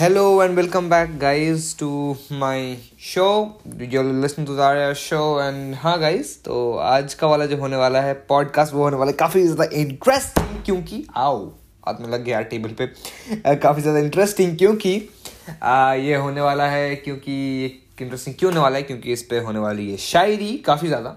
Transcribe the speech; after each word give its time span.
Hello 0.00 0.40
and 0.40 0.56
welcome 0.56 0.88
back, 0.88 1.18
guys, 1.18 1.74
to 1.74 2.16
my 2.30 2.78
show. 2.96 3.56
You're 3.78 4.02
listening 4.02 4.46
to 4.46 4.52
Zarya 4.52 4.94
show 4.96 5.40
and 5.40 5.74
हाँ 5.76 5.98
guys, 6.00 6.28
तो 6.44 6.76
आज 6.90 7.14
का 7.14 7.26
वाला 7.26 7.46
जो 7.46 7.56
होने 7.56 7.76
वाला 7.76 8.00
है 8.02 8.14
पॉडकास्ट 8.28 8.74
वो 8.74 8.82
होने 8.82 8.96
वाला 8.96 9.10
है 9.10 9.16
काफ़ी 9.16 9.42
ज़्यादा 9.42 9.64
इंटरेस्टिंग 9.80 10.62
क्योंकि 10.64 11.04
आओ 11.16 11.44
हाथ 11.86 12.00
में 12.00 12.08
लग 12.12 12.24
गया 12.24 12.40
टेबल 12.52 12.74
पे। 12.78 12.86
काफ़ी 13.56 13.82
ज़्यादा 13.82 13.98
इंटरेस्टिंग 13.98 14.56
क्योंकि 14.58 14.94
ये 16.06 16.14
होने 16.14 16.40
वाला 16.40 16.68
है 16.68 16.96
क्योंकि 16.96 17.36
इंटरेस्टिंग 18.00 18.36
क्यों 18.38 18.52
होने 18.52 18.62
वाला 18.62 18.76
है 18.76 18.82
क्योंकि 18.82 19.12
इस 19.12 19.22
पर 19.22 19.44
होने 19.44 19.58
वाली 19.58 19.90
है 19.90 19.96
शायरी 20.06 20.52
काफ़ी 20.66 20.88
ज़्यादा 20.88 21.16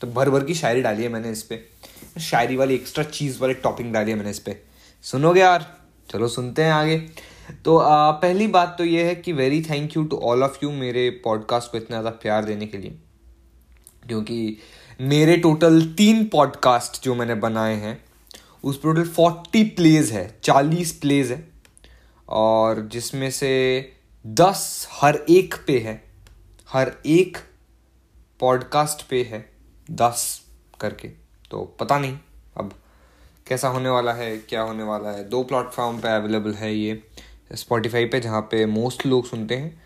तो 0.00 0.06
भर 0.20 0.30
भर 0.30 0.44
की 0.44 0.54
शायरी 0.54 0.82
डाली 0.82 1.02
है 1.02 1.08
मैंने 1.12 1.30
इस 1.30 1.42
पर 1.52 2.20
शायरी 2.20 2.56
वाली 2.56 2.74
एक्स्ट्रा 2.74 3.04
चीज़ 3.04 3.40
वाली 3.40 3.54
टॉपिंग 3.64 3.92
डाली 3.94 4.10
है 4.10 4.16
मैंने 4.16 4.30
इस 4.30 4.38
पे। 4.38 4.56
सुनोगे 5.04 5.40
यार? 5.40 5.66
चलो 6.10 6.28
सुनते 6.28 6.62
हैं 6.64 6.72
आगे। 6.72 7.02
तो 7.64 7.76
आ, 7.76 8.10
पहली 8.10 8.46
बात 8.46 8.74
तो 8.78 8.84
ये 8.84 9.04
है 9.04 9.14
कि 9.14 9.32
very 9.32 9.60
thank 9.62 9.96
you 9.96 10.04
to 10.04 10.16
all 10.16 10.42
of 10.42 10.58
you 10.62 10.70
मेरे 10.72 11.08
पॉडकास्ट 11.24 11.70
को 11.72 11.78
इतना 11.78 12.00
ज़्यादा 12.00 12.10
प्यार 12.22 12.44
देने 12.44 12.66
के 12.66 12.78
लिए। 12.78 12.98
क्योंकि 14.08 14.56
मेरे 15.00 15.36
टोटल 15.36 15.82
तीन 15.98 16.24
पॉडकास्ट 16.28 17.02
जो 17.04 17.14
मैंने 17.14 17.34
बनाए 17.36 17.74
हैं 17.74 17.98
उस 18.64 18.76
पर 18.76 18.94
टोटल 18.94 19.08
फोर्टी 19.08 19.62
प्लेज 19.70 20.10
है 20.12 20.26
चालीस 20.44 20.92
प्लेज 20.92 21.30
है। 21.32 21.46
और 22.28 22.80
जिसमें 22.92 23.30
से 23.30 23.50
दस 24.24 24.88
हर 24.92 25.16
एक 25.30 25.54
पे 25.66 25.78
है 25.78 26.02
हर 26.68 26.92
एक 27.06 27.38
पॉडकास्ट 28.40 29.08
पे 29.08 29.22
है 29.22 29.44
दस 29.90 30.24
करके। 30.80 31.08
तो 31.50 31.64
पता 31.80 31.98
नहीं 31.98 32.18
अब 32.56 32.72
कैसा 33.46 33.68
होने 33.68 33.88
वाला 33.88 34.12
है 34.12 34.36
क्या 34.38 34.62
होने 34.62 34.82
वाला 34.82 35.10
है। 35.10 35.28
दो 35.28 35.42
प्लेटफॉर्म 35.42 36.00
पे 36.00 36.08
अवेलेबल 36.08 36.54
है 36.54 36.74
ये। 36.74 37.02
स्पॉटिफाई 37.50 38.04
पे 38.04 38.20
जहाँ 38.20 38.40
पे 38.50 38.64
मोस्ट 38.68 39.06
लोग 39.06 39.26
सुनते 39.26 39.56
हैं। 39.56 39.80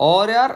और 0.00 0.30
यार 0.30 0.50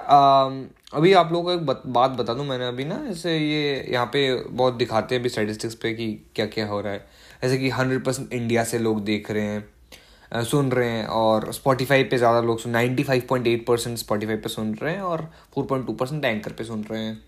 अभी 0.95 1.13
आप 1.13 1.33
लोगों 1.33 1.45
को 1.45 1.53
एक 1.53 1.67
बत, 1.67 1.83
बात 1.87 2.11
बता 2.11 2.35
दूँ 2.35 2.45
मैंने 2.47 2.67
अभी 2.69 2.85
ना 2.85 2.95
ऐसे 3.11 3.37
ये 3.39 3.87
यहाँ 3.93 4.07
पे 4.07 4.35
बहुत 4.37 4.75
दिखाते 4.75 5.15
हैं 5.15 5.21
अभी 5.23 5.29
स्टेटिस्टिक्स 5.29 5.75
पे 5.75 5.93
कि 5.95 6.13
क्या 6.35 6.47
क्या 6.49 6.67
हो 6.67 6.81
रहा 6.81 6.93
है। 6.93 7.07
जैसे 7.43 7.59
कि 7.59 7.69
हंड्रेड 7.71 8.05
परसेंट 8.05 8.33
इंडिया 8.33 8.65
से 8.65 8.79
लोग 8.79 9.05
देख 9.05 9.31
रहे 9.31 9.45
हैं 9.45 10.43
सुन 10.45 10.71
रहे 10.73 10.89
हैं 10.89 11.07
और 11.09 11.53
स्पॉटिफाई 11.53 12.05
पे 12.05 12.19
ज़्यादा 12.19 12.41
लोग 12.41 12.59
सुन 12.61 12.73
ninety 12.73 13.03
five 13.03 13.23
point 13.29 13.47
eight 13.47 13.65
percent 13.67 13.97
Spotify 13.99 14.37
पे 14.37 14.49
सुन 14.49 14.75
रहे 14.75 14.95
हैं 14.95 15.03
और 15.03 15.29
four 15.55 15.65
point 15.67 15.87
two 15.87 15.93
percent 15.93 16.25
Anchor 16.25 16.53
पे 16.53 16.65
सुन 16.65 16.85
रहे 16.91 17.03
हैं। 17.03 17.23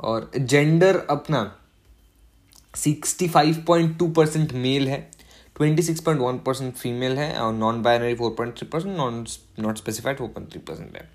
और 0.00 0.30
जेंडर 0.36 0.98
अपना 1.10 1.42
sixty 2.74 3.28
five 3.28 3.64
point 3.66 3.98
two 3.98 4.08
percent 4.10 4.52
male 4.54 4.88
है। 4.88 4.98
Twenty 5.60 5.82
six 5.82 6.00
point 6.00 6.20
one 6.20 6.38
percent 6.46 6.74
female 6.74 7.16
है 7.18 7.32
और 7.40 7.52
non 7.54 7.82
binary 7.82 8.14
four 8.14 8.30
point 8.36 8.56
three 8.58 8.66
percent 8.68 8.96
non 8.96 9.24
not 9.60 9.78
specified 9.78 10.18
four 10.18 10.28
point 10.28 10.50
three 10.52 10.60
percent 10.68 10.96
है। 10.96 11.08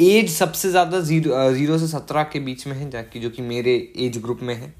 एज 0.00 0.30
सबसे 0.30 0.70
ज़्यादा 0.70 1.00
ज़ीरो 1.00 1.52
ज़ीरो 1.54 1.78
से 1.78 1.86
सत्रह 1.88 2.22
के 2.32 2.40
बीच 2.40 2.66
में 2.66 2.74
है 2.76 2.88
जाकि 2.90 3.20
जो 3.20 3.30
कि 3.30 3.42
मेरे 3.44 3.74
एज 3.96 4.18
ग्रुप 4.22 4.40
में 4.42 4.54
है। 4.54 4.72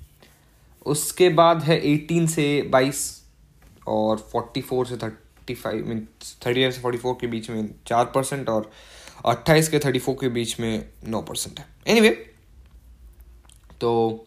उसके 0.86 1.28
बाद 1.38 1.62
है 1.62 1.78
एटीन 1.86 2.26
से 2.26 2.46
बाईस 2.72 3.02
और 3.88 4.18
फोर्टी 4.32 4.60
फोर 4.62 4.86
से 4.86 4.96
थर्टी 4.96 5.54
फाइव 5.54 5.86
मीन 5.88 6.06
थर्टी 6.46 6.70
से 6.72 6.80
फोर्टी 6.80 6.98
फोर 6.98 7.16
के 7.20 7.26
बीच 7.26 7.50
में 7.50 7.70
चार 7.86 8.04
परसेंट 8.14 8.48
और 8.48 8.70
अट्ठाईस 9.26 9.68
के 9.68 9.78
थर्टी 9.78 9.98
फोर 9.98 10.16
के 10.20 10.28
बीच 10.30 10.58
में 10.60 10.84
नौ 11.06 11.22
परसेंट 11.22 11.58
है। 11.58 11.66
एनीवे 11.86 12.08
anyway, 12.08 12.26
तो 13.80 14.24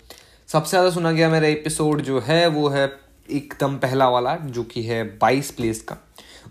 सबसे 0.50 0.69
ज़्यादा 0.69 0.89
सुना 0.89 1.11
गया 1.11 1.30
मेरा 1.30 1.47
एपिसोड 1.47 2.02
जो 2.02 2.19
है 2.19 2.47
वो 2.50 2.67
है 2.69 2.85
एकदम 3.30 3.77
पहला 3.80 4.09
वाला 4.09 4.36
जो 4.38 4.64
कि 4.64 4.83
है 4.83 5.03
बाईस 5.17 5.52
प्लेस 5.52 5.81
का। 5.81 5.97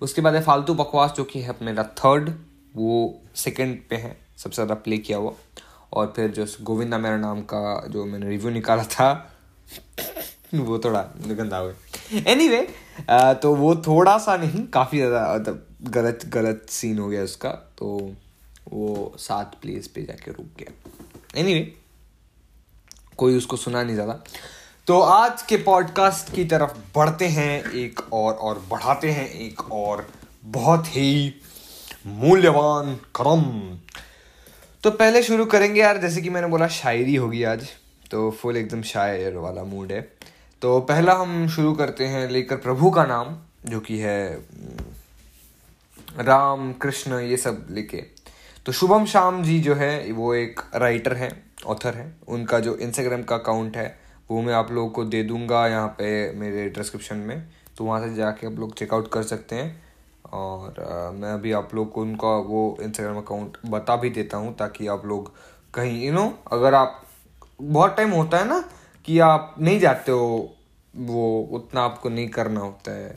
उसके 0.03 0.21
बाद 0.23 0.35
है 0.35 0.43
फालतू 0.43 0.75
बकवास 0.75 1.13
जो 1.17 1.25
कि 1.25 1.41
है 1.41 1.57
मेरा 1.63 1.83
थर्ड 1.99 2.31
वो 2.75 3.15
सेकंड 3.37 3.79
पे 3.91 3.97
है 3.97 4.17
सबसे 4.37 4.55
ज़्यादा 4.55 4.75
प्ले 4.77 4.99
किया 4.99 5.19
हुआ। 5.19 5.33
और 5.93 6.13
फिर 6.17 6.31
जो 6.31 6.47
गोविंदा 6.63 6.99
मेरा 6.99 7.17
नाम 7.19 7.41
का 7.53 7.63
जो 7.89 8.05
मैंने 8.05 8.29
रिव्यू 8.29 8.51
निकाला 8.51 8.85
था 8.87 9.11
वो 10.55 10.79
थोड़ा 10.79 11.01
गंदा 11.19 11.57
हुआ 11.57 11.73
एनी 12.13 12.49
anyway, 12.49 12.65
तो 13.43 13.55
वो 13.55 13.75
थोड़ा 13.87 14.17
सा 14.19 14.37
नहीं 14.37 14.67
काफ़ी 14.69 14.99
ज़्यादा 14.99 15.35
मतलब 15.35 15.67
गलत 15.91 16.25
गलत 16.29 16.67
सीन 16.71 16.99
हो 16.99 17.09
गया 17.09 17.23
उसका 17.25 17.51
तो 17.79 17.91
वो 18.69 19.15
सात 19.19 19.55
प्लेस 19.63 19.87
पे 19.89 20.03
जाके 20.03 20.31
रुक 20.31 20.47
गया। 20.59 20.73
एनी 21.41 21.53
anyway, 21.53 21.69
कोई 23.17 23.37
उसको 23.37 23.57
सुना 23.57 23.83
नहीं 23.83 23.95
ज़्यादा। 23.95 24.23
तो 24.91 25.01
आज 25.01 25.43
के 25.43 25.57
पॉडकास्ट 25.57 26.35
की 26.35 26.45
तरफ़ 26.45 26.71
बढ़ते 26.95 27.27
हैं 27.27 27.73
एक 27.73 28.01
और 28.13 28.35
और 28.35 28.67
बढ़ाते 28.71 29.11
हैं 29.11 29.29
एक 29.31 29.73
और 29.73 30.09
बहुत 30.45 30.87
ही 30.87 31.35
मूल्यवान 32.07 32.95
क्रम 32.95 33.43
तो 34.85 34.91
पहले 34.91 35.23
शुरू 35.23 35.45
करेंगे 35.45 35.81
यार, 35.81 35.99
जैसे 35.99 36.23
कि 36.23 36.31
मैंने 36.31 36.47
बोला 36.47 36.69
शायरी 36.69 37.15
होगी 37.17 37.43
आज 37.45 37.69
तो 38.11 38.31
फुल 38.31 38.57
एकदम 38.57 38.83
शायर 38.83 39.37
वाला 39.37 39.65
मूड 39.65 39.93
है। 39.93 40.01
तो 40.63 40.81
पहला 40.81 41.15
हम 41.15 41.49
शुरू 41.49 41.73
करते 41.75 42.07
हैं 42.07 42.29
लेकर 42.31 42.57
प्रभु 42.57 42.91
का 42.91 43.05
नाम, 43.05 43.37
जो 43.67 43.81
कि 43.81 43.99
है 43.99 44.35
राम, 46.19 46.73
कृष्ण, 46.73 47.21
ये 47.21 47.37
सब 47.37 47.67
लेके। 47.71 48.03
तो 48.67 48.73
शुभम 48.73 49.07
शाम 49.07 49.43
जी 49.43 49.61
जो 49.61 49.75
है, 49.75 50.13
वो 50.13 50.35
एक 50.35 50.61
राइटर 50.75 51.17
है 51.17 51.45
ऑथर 51.67 51.95
है। 51.95 52.13
उनका 52.29 52.61
जो 52.61 52.77
इंस्टाग्राम 52.77 53.23
का 53.23 53.37
अकाउंट 53.37 53.77
है 53.77 54.10
वो 54.31 54.41
मैं 54.43 54.55
आप 54.55 54.71
लोगों 54.73 54.91
को 54.91 55.05
दे 55.05 55.23
दूँगा 55.23 55.67
यहाँ 55.69 55.89
पे 55.99 56.33
मेरे 56.33 56.69
डिस्क्रिप्शन 56.71 57.17
में। 57.17 57.49
तो 57.77 57.85
वहाँ 57.85 58.01
से 58.01 58.15
जाके 58.15 58.47
आप 58.47 58.59
लोग 58.59 58.75
चेकआउट 58.75 59.09
कर 59.13 59.23
सकते 59.23 59.57
हैं। 59.57 59.83
और 60.33 60.81
आ, 60.81 61.11
मैं 61.11 61.33
अभी 61.33 61.53
आप 61.53 61.75
लोग 61.75 61.91
को 61.93 62.03
उनका 62.03 62.29
वो 62.49 62.77
इंस्टाग्राम 62.83 63.17
अकाउंट 63.17 63.57
बता 63.67 63.97
भी 63.97 64.11
देता 64.11 64.37
हूँ 64.37 64.55
ताकि 64.57 64.87
आप 64.87 65.07
लोग 65.07 65.33
कहीं 65.75 66.05
यू 66.07 66.13
नो 66.13 66.33
अगर 66.53 66.75
आप 66.75 67.03
बहुत 67.61 67.97
टाइम 67.97 68.11
होता 68.11 68.39
है 68.39 68.49
ना 68.49 68.61
कि 69.05 69.19
आप 69.19 69.55
नहीं 69.61 69.81
जाते 69.81 70.13
हो 70.13 70.29
वो 70.97 71.49
उतना 71.53 71.83
आपको 71.83 72.09
नहीं 72.09 72.29
करना 72.29 72.61
होता 72.61 72.93
है। 72.93 73.11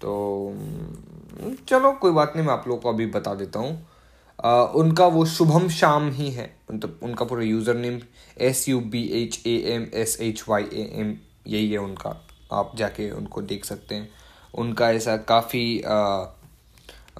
तो 0.00 0.54
चलो 1.68 1.92
कोई 1.92 2.12
बात 2.12 2.32
नहीं 2.36 2.46
मैं 2.46 2.52
आप 2.52 2.64
लोग 2.68 2.82
को 2.82 2.88
अभी 2.88 3.06
बता 3.06 3.34
देता 3.34 3.58
हूँ। 3.58 3.74
उनका 4.38 5.06
वो 5.06 5.24
शुभम 5.26 5.68
शाम 5.68 6.10
ही 6.12 6.30
है। 6.30 6.50
मतलब 6.70 7.00
उनका 7.02 7.24
पूरा 7.24 7.42
user 7.42 7.74
name 7.74 8.00
S 8.40 8.68
U 8.68 8.80
B 8.80 9.02
H 9.22 9.40
A 9.46 9.56
M 9.74 9.86
S 9.94 10.16
H 10.20 10.42
Y 10.48 10.62
A 10.62 10.90
M 11.00 11.16
यही 11.46 11.70
है 11.72 11.78
उनका। 11.78 12.10
आप 12.52 12.72
जाके 12.76 13.10
उनको 13.10 13.42
देख 13.42 13.64
सकते 13.64 13.94
हैं। 13.94 14.08
उनका 14.54 14.90
ऐसा 14.90 15.16
काफ़ी 15.28 15.82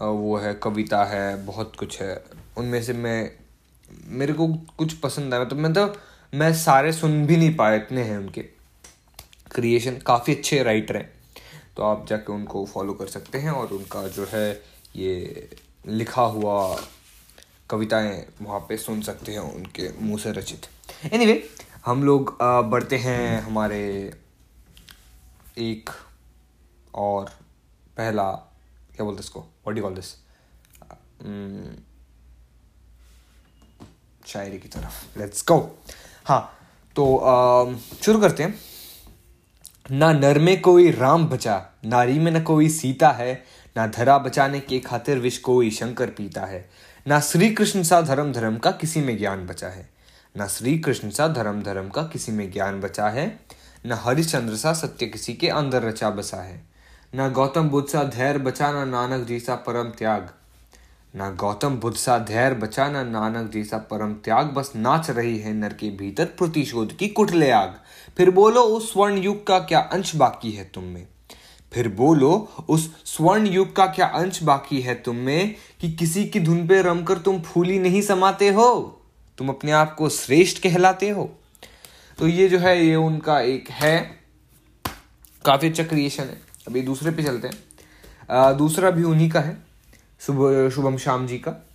वो 0.01 0.37
है, 0.37 0.53
कविता 0.55 1.05
है, 1.05 1.45
बहुत 1.47 1.77
कुछ 1.77 2.01
है। 2.03 2.25
उनमें 2.59 2.83
से 2.83 2.93
मैं, 2.93 3.31
मेरे 4.09 4.33
को 4.33 4.47
कुछ 4.79 4.93
पसंद 4.95 5.35
आया। 5.35 5.45
तो 5.45 5.57
मतलब 5.57 5.95
तो 5.95 6.39
मैं 6.39 6.53
सारे 6.55 6.93
सुन 6.93 7.25
भी 7.27 7.37
नहीं 7.37 7.55
पाए 7.57 7.77
इतने 7.77 8.03
हैं 8.03 8.19
उनके। 8.19 8.43
क्रिएशन 9.55 9.97
काफ़ी 10.07 10.35
अच्छे 10.35 10.63
राइटर 10.63 10.97
हैं। 10.97 11.11
तो 11.77 11.83
आप 11.83 12.07
जाके 12.09 12.33
उनको 12.33 12.65
फॉलो 12.65 12.93
कर 12.93 13.07
सकते 13.07 13.39
हैं 13.39 13.51
और 13.51 13.73
उनका 13.73 14.07
जो 14.09 14.27
है 14.33 14.51
ये 14.97 15.49
लिखा 15.87 16.23
हुआ 16.23 16.57
कविताएँ 17.71 18.25
वहाँ 18.43 18.59
पे 18.69 18.77
सुन 18.77 19.01
सकते 19.03 19.33
हैं 19.33 19.41
उनके 19.41 19.89
मुँह 20.01 20.19
से 20.19 20.33
रचित। 20.33 20.67
एनीवे 21.13 21.33
anyway, 21.33 21.65
हम 21.87 22.05
लोग 22.05 22.37
बढ़ते 22.43 22.97
हैं 22.97 23.41
हमारे 23.43 23.81
एक 25.59 25.91
और 26.95 27.31
पहला 27.97 28.31
क्या 28.95 29.05
बोलते 29.05 29.21
इसको? 29.21 29.41
व्हाट 29.41 29.77
यू 29.77 29.83
कॉल 29.83 29.95
दिस 29.95 30.15
शायरी 34.27 34.59
की 34.59 34.69
तरफ़। 34.69 35.19
लेट्स 35.19 35.45
गो 35.49 35.59
हाँ 36.27 36.41
तो 36.97 37.05
शुरू 38.03 38.21
करते 38.21 38.43
हैं। 38.43 38.61
ना 39.91 40.13
नर 40.13 40.39
में 40.39 40.61
कोई 40.63 40.91
राम 40.91 41.27
बचा 41.29 41.57
नारी 41.85 42.19
में 42.19 42.31
न 42.33 42.43
कोई 42.43 42.69
सीता 42.69 43.11
है 43.13 43.35
ना 43.77 43.87
धरा 43.89 44.19
बचाने 44.19 44.61
के 44.61 44.79
खातिर 44.81 45.19
विष 45.19 45.39
कोई 45.39 45.71
शंकर 45.71 46.11
पीता 46.11 46.45
है। 46.45 46.69
ना 47.09 47.21
श्री 47.21 47.51
कृष्ण 47.51 47.83
सा 47.83 48.01
धर्म 48.01 48.33
धर्म 48.33 48.57
का 48.57 48.71
किसी 48.71 49.01
में 49.01 49.19
ज्ञान 49.19 49.47
बचा 49.47 49.69
है। 49.69 49.91
न 50.39 50.47
श्री 50.47 50.79
कृष्ण 50.79 51.11
सा 51.11 51.29
धर्म 51.29 51.63
धर्म 51.63 51.89
का 51.89 52.03
किसी 52.03 52.33
में 52.33 52.53
ज्ञान 52.53 52.81
बचा 52.81 53.09
है। 53.09 53.41
न 53.87 53.93
हरिश्चंद्र 53.93 54.57
सा 54.57 54.73
सत्य 54.73 55.07
किसी 55.07 55.35
के 55.35 55.49
अंदर 55.49 55.83
रचा 55.83 56.11
बसा 56.11 56.37
है। 56.37 56.65
न 57.15 57.33
गौतम 57.33 57.69
बुद्ध 57.69 57.89
सा 57.89 58.05
धैर्य 58.05 58.39
बचा, 58.39 58.85
न 58.85 58.89
नानक 58.89 59.27
जी 59.27 59.41
सा 59.41 59.55
परम 59.55 59.85
त्याग। 59.85 60.31
ना 61.17 61.31
गौतम 61.31 61.77
बुद्ध 61.77 61.97
सा 61.97 62.19
धैर्य 62.19 62.57
बचा, 62.57 62.89
न 62.89 63.09
नानक 63.09 63.51
जी 63.51 63.65
सा 63.65 63.79
परम 63.79 64.15
त्याग। 64.15 64.47
बस 64.47 64.73
नाच 64.77 65.11
रही 65.11 65.39
है 65.39 65.53
नर 65.53 65.73
के 65.73 65.91
भीतर 65.91 66.25
प्रतिशोध 66.25 66.97
की 66.97 67.09
कुटले 67.09 67.51
आग। 67.51 67.75
फिर 68.17 68.31
बोलो, 68.31 68.63
उस 68.63 68.93
स्वर्ण 68.93 69.19
युग 69.19 69.47
का 69.47 69.59
क्या 69.59 69.81
अंश 69.81 70.17
बाकी 70.17 70.51
है 70.51 70.71
तुम 70.75 70.85
में? 70.85 71.07
फिर 71.77 71.89
बोलो 71.89 72.31
उस 72.69 73.05
स्वर्ण 73.05 73.47
युग 73.47 73.75
का 73.77 73.87
क्या 73.87 74.07
अंश 74.07 74.43
बाकी 74.43 74.81
है 74.81 74.95
तुम 74.95 75.17
में 75.17 75.55
कि 75.81 75.91
किसी 75.93 76.25
की 76.25 76.41
धुन 76.41 76.67
पे 76.69 76.83
रमकर 76.83 77.19
तुम 77.19 77.41
फूली 77.41 77.79
नहीं 77.79 78.01
समाते 78.03 78.49
हो? 78.49 79.01
तुम 79.39 79.49
अपने 79.49 79.73
आप 79.73 79.95
को 79.95 80.09
श्रेष्ठ 80.09 80.63
कहलाते 80.63 81.09
हो? 81.11 81.31
तो 82.19 82.29
ये 82.29 82.49
जो 82.49 82.59
है 82.59 82.87
ये 82.87 82.95
उनका 82.95 83.41
एक 83.41 83.69
है 83.71 83.99
काफ़ी 85.45 85.69
अच्छा 85.69 85.85
क्रिएशन 85.85 86.23
है 86.23 86.41
अभी 86.69 86.83
दूसरे 86.83 87.11
पे 87.11 87.23
चलते 87.23 87.49
हैं। 87.49 87.59
आ, 88.31 88.53
दूसरा 88.53 88.91
भी 88.91 89.03
उन्हीं 89.03 89.31
का 89.31 89.41
है 89.41 89.57
शुभ 90.21 90.71
शुभम 90.75 90.97
श्याम 90.97 91.27
जी 91.27 91.39
का। 91.39 91.67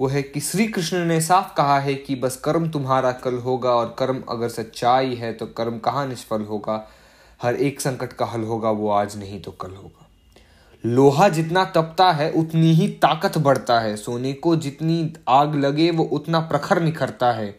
वो 0.00 0.08
है 0.08 0.22
कि 0.22 0.40
श्री 0.40 0.66
कृष्ण 0.68 1.04
ने 1.04 1.20
साफ़ 1.20 1.54
कहा 1.54 1.78
है 1.80 1.94
कि 1.94 2.14
बस 2.14 2.36
कर्म 2.36 2.70
तुम्हारा 2.70 3.12
कल 3.12 3.34
होगा 3.34 3.70
और 3.70 3.96
कर्म 3.98 4.22
अगर 4.28 4.48
सच्चाई 4.48 5.14
है 5.14 5.32
तो 5.32 5.46
कर्म 5.46 5.78
कहाँ 5.78 6.06
निष्फल 6.06 6.42
होगा? 6.42 6.90
हर 7.42 7.54
एक 7.54 7.80
संकट 7.80 8.12
का 8.12 8.26
हल 8.26 8.42
होगा, 8.42 8.70
वो 8.70 8.90
आज 8.90 9.18
नहीं 9.18 9.40
तो 9.42 9.50
कल 9.50 9.70
होगा। 9.70 10.08
लोहा 10.84 11.28
जितना 11.28 11.64
तपता 11.64 12.10
है, 12.12 12.30
उतनी 12.32 12.72
ही 12.72 12.88
ताकत 12.88 13.38
बढ़ता 13.38 13.80
है। 13.80 13.96
सोने 13.96 14.32
को 14.32 14.56
जितनी 14.56 15.12
आग 15.28 15.54
लगे, 15.54 15.90
वो 15.90 16.04
उतना 16.04 16.40
प्रखर 16.40 16.82
निखरता 16.82 17.32
है। 17.32 17.58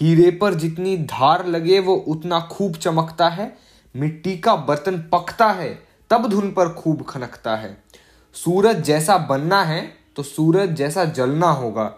हीरे 0.00 0.30
पर 0.30 0.54
जितनी 0.54 0.96
धार 0.96 1.46
लगे, 1.46 1.80
वो 1.80 1.94
उतना 1.94 2.40
खूब 2.40 2.74
चमकता 2.74 3.28
है। 3.28 3.56
मिट्टी 3.96 4.38
का 4.38 4.56
बर्तन 4.56 4.98
पकता 4.98 5.46
है, 5.46 5.78
तब 6.10 6.28
धुन 6.28 6.50
पर 6.50 6.68
खूब 6.68 7.02
खनकता 7.02 7.56
है। 7.56 7.76
सूरज 8.34 8.82
जैसा 8.82 9.18
बनना 9.18 9.62
है 9.62 9.92
तो 10.16 10.22
सूरज 10.22 10.70
जैसा 10.70 11.04
जलना 11.04 11.50
होगा। 11.50 11.94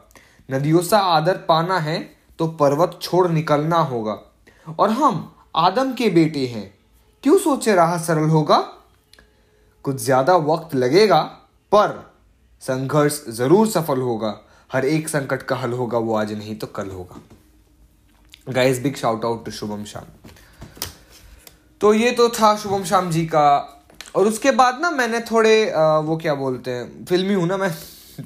नदियों 0.50 0.82
सा 0.82 0.99
आदर 0.99 1.37
पाना 1.37 1.78
है 1.78 1.99
तो 2.38 2.46
पर्वत 2.49 2.99
छोड़ 3.02 3.28
निकलना 3.28 3.76
होगा। 3.76 4.19
और 4.78 4.90
हम 4.90 5.34
आदम 5.56 5.93
के 5.93 6.11
बेटे 6.11 6.46
हैं 6.46 6.77
क्यों 7.25 7.38
सोचे 7.38 7.75
राह 7.75 7.97
सरल 7.99 8.29
होगा? 8.31 8.56
कुछ 9.85 9.97
ज़्यादा 9.97 10.37
वक्त 10.37 10.75
लगेगा 10.75 11.20
पर 11.73 11.93
संघर्ष 12.62 13.20
ज़रूर 13.31 13.67
सफल 13.69 14.00
होगा। 14.00 14.35
हर 14.70 14.85
एक 14.85 15.09
संकट 15.09 15.43
का 15.43 15.56
हल 15.56 15.73
होगा 15.73 15.99
वो 15.99 16.15
आज 16.17 16.32
नहीं 16.32 16.55
तो 16.56 16.67
कल 16.69 16.91
होगा। 16.91 17.20
Guys 18.53 18.82
big 18.82 18.97
shout 18.97 19.25
out 19.25 19.44
to 19.44 19.50
Shubham 19.50 19.85
Shyam 19.85 20.05
तो 21.81 21.93
ये 21.94 22.11
तो 22.12 22.29
था 22.31 22.56
शुभम 22.56 22.85
शाम 22.85 23.11
जी 23.11 23.25
का। 23.26 23.49
और 24.14 24.26
उसके 24.26 24.50
बाद 24.53 24.81
ना 24.81 24.91
मैंने 24.91 25.21
थोड़े 25.21 25.71
आ, 25.71 25.99
वो 25.99 26.17
क्या 26.17 26.35
बोलते 26.35 26.71
हैं 26.71 27.05
फिल्मी 27.05 27.35
हूँ 27.35 27.47
ना 27.47 27.56
मैं। 27.56 27.71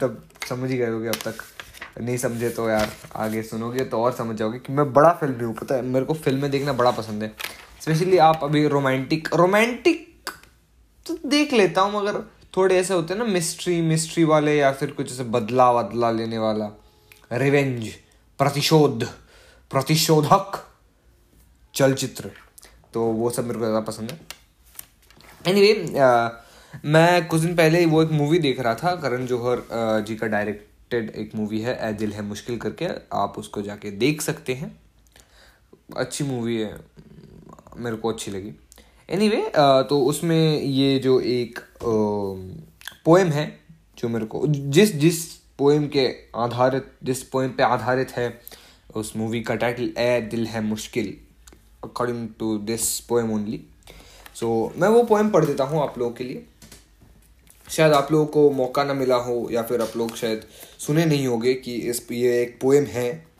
तब 0.00 0.22
समझ 0.48 0.70
ही 0.70 0.76
गए 0.76 0.90
होगे 0.90 1.08
अब 1.08 1.16
तक। 1.24 1.42
नहीं 2.00 2.16
समझे 2.18 2.48
तो 2.50 2.68
यार 2.68 2.92
आगे 3.16 3.42
सुनोगे 3.42 3.84
तो 3.84 4.02
और 4.02 4.12
समझ 4.12 4.36
जाओगे 4.36 4.58
कि 4.58 4.72
मैं 4.72 4.92
बड़ा 4.92 5.12
फिल्मी 5.12 5.44
हूँ। 5.44 5.54
पता 5.54 5.74
है 5.74 5.82
मेरे 5.84 6.04
को 6.04 6.14
फ़िल्में 6.16 6.50
देखना 6.50 6.72
बड़ा 6.72 6.90
पसंद 6.90 7.22
है। 7.22 7.34
स्पेशली 7.82 8.18
आप 8.18 8.40
अभी 8.44 8.66
रोमांटिक 8.68 9.28
रोमांटिक 9.34 10.30
तो 11.06 11.16
देख 11.28 11.52
लेता 11.52 11.80
हूँ 11.80 11.92
मगर 11.94 12.18
थोड़े 12.56 12.76
ऐसे 12.78 12.94
होते 12.94 13.14
हैं 13.14 13.18
ना 13.20 13.26
मिस्ट्री 13.26 13.80
मिस्ट्री 13.82 14.24
वाले 14.24 14.54
या 14.56 14.70
फिर 14.72 14.90
कुछ 14.90 15.10
ऐसे 15.12 15.24
बदला 15.26 15.70
बदला 15.72 16.10
लेने 16.10 16.38
वाला। 16.38 16.68
रिवेंज 17.32 17.88
प्रतिशोध 18.40 19.04
प्रतिशोधक 19.70 20.60
चलचित्र। 21.74 22.30
तो 22.94 23.02
वो 23.02 23.30
सब 23.30 23.46
मेरे 23.46 23.58
को 23.58 23.64
ज़्यादा 23.64 23.80
पसंद 23.82 24.10
है। 24.10 24.18
एनीवे 25.46 25.74
anyway, 25.74 26.30
मैं 26.84 27.26
कुछ 27.28 27.40
दिन 27.40 27.54
पहले 27.56 27.84
वो 27.86 28.02
एक 28.02 28.10
मूवी 28.12 28.38
देख 28.38 28.60
रहा 28.60 28.74
था 28.74 28.94
करण 29.02 29.26
जौहर 29.26 29.62
जी 30.06 30.16
का 30.16 30.26
डायरेक्टेड 30.28 31.10
एक 31.16 31.34
मूवी 31.34 31.60
है 31.60 31.78
ए 31.88 31.92
दिल 31.94 32.12
है 32.12 32.22
मुश्किल 32.24 32.58
करके। 32.58 32.88
आप 33.16 33.38
उसको 33.38 33.62
जाके 33.62 33.90
देख 33.98 34.22
सकते 34.22 34.54
हैं। 34.54 34.76
अच्छी 35.96 36.24
मूवी 36.24 36.56
है। 36.56 36.74
मेरे 37.76 37.96
को 37.96 38.08
अच्छी 38.08 38.30
लगी। 38.30 38.52
एनी 39.10 39.28
anyway, 39.28 39.48
तो 39.88 40.00
उसमें 40.00 40.60
ये 40.60 40.98
जो 40.98 41.18
एक 41.20 41.58
पोएम 43.04 43.28
है 43.28 43.46
जो 43.98 44.08
मेरे 44.08 44.26
को 44.26 44.46
जिस 44.46 44.94
जिस 44.96 45.24
पोएम 45.58 45.86
के 45.88 46.06
आधारित 46.36 46.86
जिस 47.04 47.22
पोएम 47.22 47.50
पे 47.50 47.62
आधारित 47.62 48.10
है 48.10 48.40
उस 48.94 49.12
मूवी 49.16 49.40
का 49.40 49.54
title 49.54 49.92
Ae 49.98 50.20
Dil 50.30 50.46
Hai 50.46 50.60
Mushkil 50.60 51.14
according 51.84 52.28
to 52.38 52.56
this 52.58 52.98
poem 53.00 53.32
only 53.32 53.60
so 54.34 54.72
मैं 54.76 54.88
वो 54.88 55.02
पोएम 55.02 55.30
पढ़ 55.30 55.44
देता 55.44 55.64
हूँ 55.64 55.82
आप 55.82 55.98
लोगों 55.98 56.12
के 56.12 56.24
लिए। 56.24 56.44
शायद 57.68 57.92
आप 57.92 58.12
लोगों 58.12 58.26
को 58.26 58.50
मौका 58.50 58.84
ना 58.84 58.94
मिला 58.94 59.16
हो 59.16 59.48
या 59.52 59.62
फिर 59.62 59.82
आप 59.82 59.92
लोग 59.96 60.16
शायद 60.16 60.42
सुने 60.78 61.04
नहीं 61.04 61.26
होंगे 61.26 61.54
कि 61.54 61.74
इस 61.90 62.06
ये 62.12 62.40
एक 62.42 62.58
पोएम 62.60 62.84
है। 62.84 63.31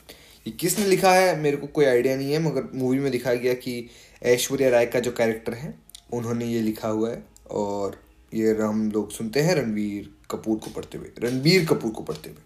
ये 0.46 0.52
किसने 0.52 0.86
लिखा 0.86 1.12
है? 1.14 1.36
मेरे 1.40 1.56
को 1.56 1.66
कोई 1.66 1.84
आइडिया 1.84 2.16
नहीं 2.16 2.32
है, 2.32 2.38
मगर 2.38 2.64
मूवी 2.74 2.98
में 2.98 3.10
दिखाया 3.12 3.36
गया 3.36 3.54
कि 3.54 3.88
ऐश्वर्या 4.22 4.68
राय 4.70 4.86
का 4.86 5.00
जो 5.00 5.12
कैरेक्टर 5.12 5.54
है, 5.54 5.74
उन्होंने 6.12 6.46
ये 6.46 6.60
लिखा 6.60 6.88
हुआ 6.88 7.10
है। 7.10 7.24
और 7.50 8.02
ये 8.34 8.50
हम 8.52 8.90
लोग 8.92 9.10
सुनते 9.10 9.40
हैं 9.40 9.54
रणवीर 9.54 10.10
कपूर 10.30 10.58
को 10.58 10.70
पढ़ते 10.70 10.98
हुए 10.98 11.10
रणबीर 11.18 11.66
कपूर 11.66 11.90
को 11.92 12.02
पढ़ते 12.02 12.28
हुए। 12.28 12.38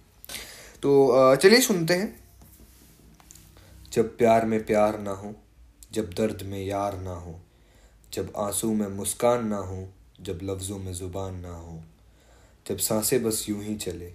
तो 0.82 1.36
चलिए 1.36 1.60
सुनते 1.60 1.94
हैं। 1.94 2.20
जब 3.92 4.16
प्यार 4.18 4.46
में 4.46 4.64
प्यार 4.66 4.98
ना 5.00 5.10
हो, 5.10 5.34
जब 5.92 6.10
दर्द 6.10 6.42
में 6.42 6.64
यार 6.64 6.98
ना 7.00 7.14
हो, 7.14 7.40
जब 8.12 8.32
आँसू 8.36 8.72
में 8.74 8.86
मुस्कान 8.88 9.46
ना 9.46 9.56
हो, 9.56 9.88
जब 10.20 10.38
लफ्ज़ों 10.42 10.78
में 10.78 10.92
ज़ुबान 10.92 11.40
ना 11.40 11.54
हो, 11.54 11.82
जब 12.66 12.78
साँसें 12.78 13.22
बस 13.22 13.46
यूँ 13.48 13.62
ही 13.64 13.74
चले, 13.76 14.12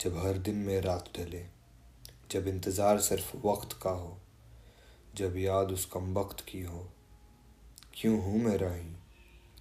जब 0.00 0.18
हर 0.26 0.38
दिन 0.38 0.56
में 0.56 0.80
रात 0.80 1.08
ढले 1.16 1.55
जब 2.30 2.48
इंतज़ार 2.48 2.98
सिर्फ़ 3.00 3.36
वक्त 3.44 3.78
का 3.82 3.90
हो 3.92 4.16
जब 5.16 5.36
याद 5.38 5.70
उस 5.72 5.84
कम 5.92 6.12
वक्त 6.14 6.40
की 6.48 6.62
हो। 6.62 6.86
क्यों 7.94 8.18
हूँ 8.22 8.42
मैं 8.44 8.56
राही 8.58 8.94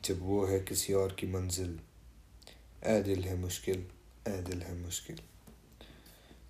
जब 0.06 0.20
वो 0.22 0.46
है 0.46 0.60
किसी 0.62 0.94
और 0.94 1.16
की 1.20 1.28
मंजिल। 1.28 1.78
ए 2.86 3.00
दिल 3.02 3.24
है 3.24 3.36
मुश्किल 3.38 3.86
ए 4.28 4.38
दिल 4.42 4.62
है 4.62 4.76
मुश्किल। 4.76 5.20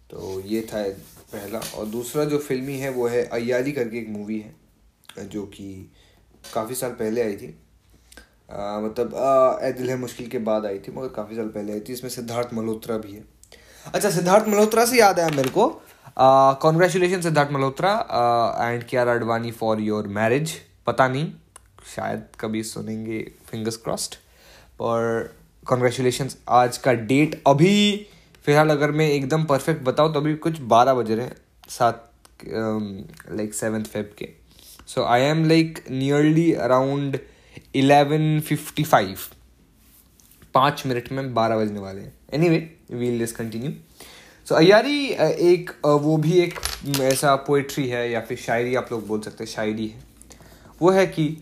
तो 0.09 0.39
ये 0.41 0.61
था 0.63 0.83
पहला। 1.31 1.59
और 1.77 1.85
दूसरा 1.87 2.25
जो 2.25 2.37
फिल्मी 2.39 2.77
है 2.77 2.89
वो 2.89 3.07
है 3.07 3.23
अयारी 3.25 3.71
करके 3.71 3.99
एक 3.99 4.09
मूवी 4.09 4.39
है 4.39 5.27
जो 5.27 5.45
कि 5.47 5.69
काफ़ी 6.53 6.75
साल 6.75 6.91
पहले 6.93 7.21
आई 7.21 7.35
थी। 7.35 7.47
आ, 8.51 8.79
मतलब 8.79 9.13
ए 9.63 9.71
दिल 9.73 9.89
है 9.89 9.95
मुश्किल 9.97 10.27
के 10.27 10.37
बाद 10.41 10.65
आई 10.65 10.79
थी 10.79 10.91
मगर 10.91 11.07
काफ़ी 11.13 11.35
साल 11.35 11.47
पहले 11.49 11.73
आई 11.73 11.79
थी। 11.79 11.93
इसमें 11.93 12.09
सिद्धार्थ 12.11 12.53
मल्होत्रा 12.53 12.97
भी 12.97 13.13
है। 13.13 13.23
अच्छा 13.85 14.09
सिद्धार्थ 14.11 14.47
मल्होत्रा 14.47 14.85
से 14.85 14.97
याद 14.97 15.19
आया 15.19 15.29
मेरे 15.29 15.49
को 15.49 15.67
congratulation 16.17 17.21
Siddharth 17.21 17.51
Malhotra 17.51 17.91
and 18.61 18.83
Kiara 18.83 19.13
Advani 19.13 19.51
for 19.51 19.79
your 19.81 20.07
marriage 20.07 20.51
पता 20.87 21.07
नहीं, 21.07 21.31
शायद 21.95 22.23
कभी 22.39 22.61
सुनेंगे 22.63 23.19
फिंगर्स 23.49 23.77
क्रॉस्ड 23.77 24.15
और 24.81 25.33
कॉन्ग्रेचुलेशन 25.67 26.29
आज 26.49 26.77
का 26.77 26.93
डेट 26.93 27.41
अभी, 27.47 28.07
फ़िलहाल 28.45 28.69
अगर 28.69 28.91
मैं 28.91 29.09
एकदम 29.09 29.43
परफेक्ट 29.45 29.81
बताऊँ 29.83 30.13
तो 30.13 30.19
अभी 30.19 30.35
कुछ 30.37 30.59
बारह 30.63 30.93
बजे 30.93 31.15
रहे 31.15 31.25
हैं, 31.25 31.35
सात 31.69 32.11
लाइक 32.43 33.53
सेवन्थ 33.53 33.87
फेब 33.87 34.13
के। 34.17 34.29
So 34.87 35.03
I 35.03 35.21
am 35.21 35.43
like 35.45 35.83
nearly 35.91 36.51
around 36.53 37.17
eleven 37.75 38.39
fifty 38.39 38.83
five 38.83 39.17
पाँच 40.53 40.83
मिनट 40.85 41.11
में 41.11 41.33
बारह 41.33 41.57
बजने 41.57 41.79
वाले 41.79 42.01
हैं। 42.01 42.13
Anyway 42.49 42.57
we'll 42.91 43.19
this 43.19 43.31
continue 43.31 43.71
so 44.49 44.55
Aiyaary 44.55 45.07
एक 45.51 45.71
वो 45.85 46.17
भी 46.17 46.31
एक 46.31 46.59
ऐसा 46.99 47.35
पोइट्री 47.35 47.87
है, 47.87 48.11
या 48.11 48.21
फिर 48.21 48.37
शायरी 48.37 48.75
आप 48.75 48.89
लोग 48.91 49.07
बोल 49.07 49.21
सकते 49.21 49.43
हैं, 49.43 49.51
शायरी 49.51 49.87
है। 49.87 49.99
वो 50.81 50.89
है 50.89 51.07
कि, 51.07 51.37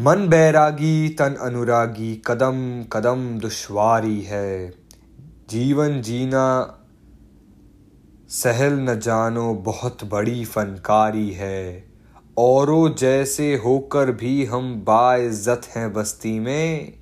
मन 0.00 0.28
बैरागी, 0.28 1.08
तन 1.08 1.34
अनुरागी, 1.34 2.22
कदम 2.26 2.84
कदम 2.92 3.38
दुश्वारी 3.38 4.20
है। 4.20 4.74
जीवन 5.50 6.02
जीना, 6.02 6.78
सहल 8.28 8.72
न 8.72 9.00
जानो, 9.00 9.54
बहुत 9.54 10.04
बड़ी 10.04 10.44
फनकारी 10.44 11.30
है। 11.30 11.84
औरों 12.38 12.94
जैसे 12.94 13.56
होकर 13.56 14.12
भी 14.12 14.44
हम 14.44 14.74
बाइज्जत 14.76 15.62
हैं 15.76 15.92
बस्ती 15.92 16.38
में। 16.38 16.92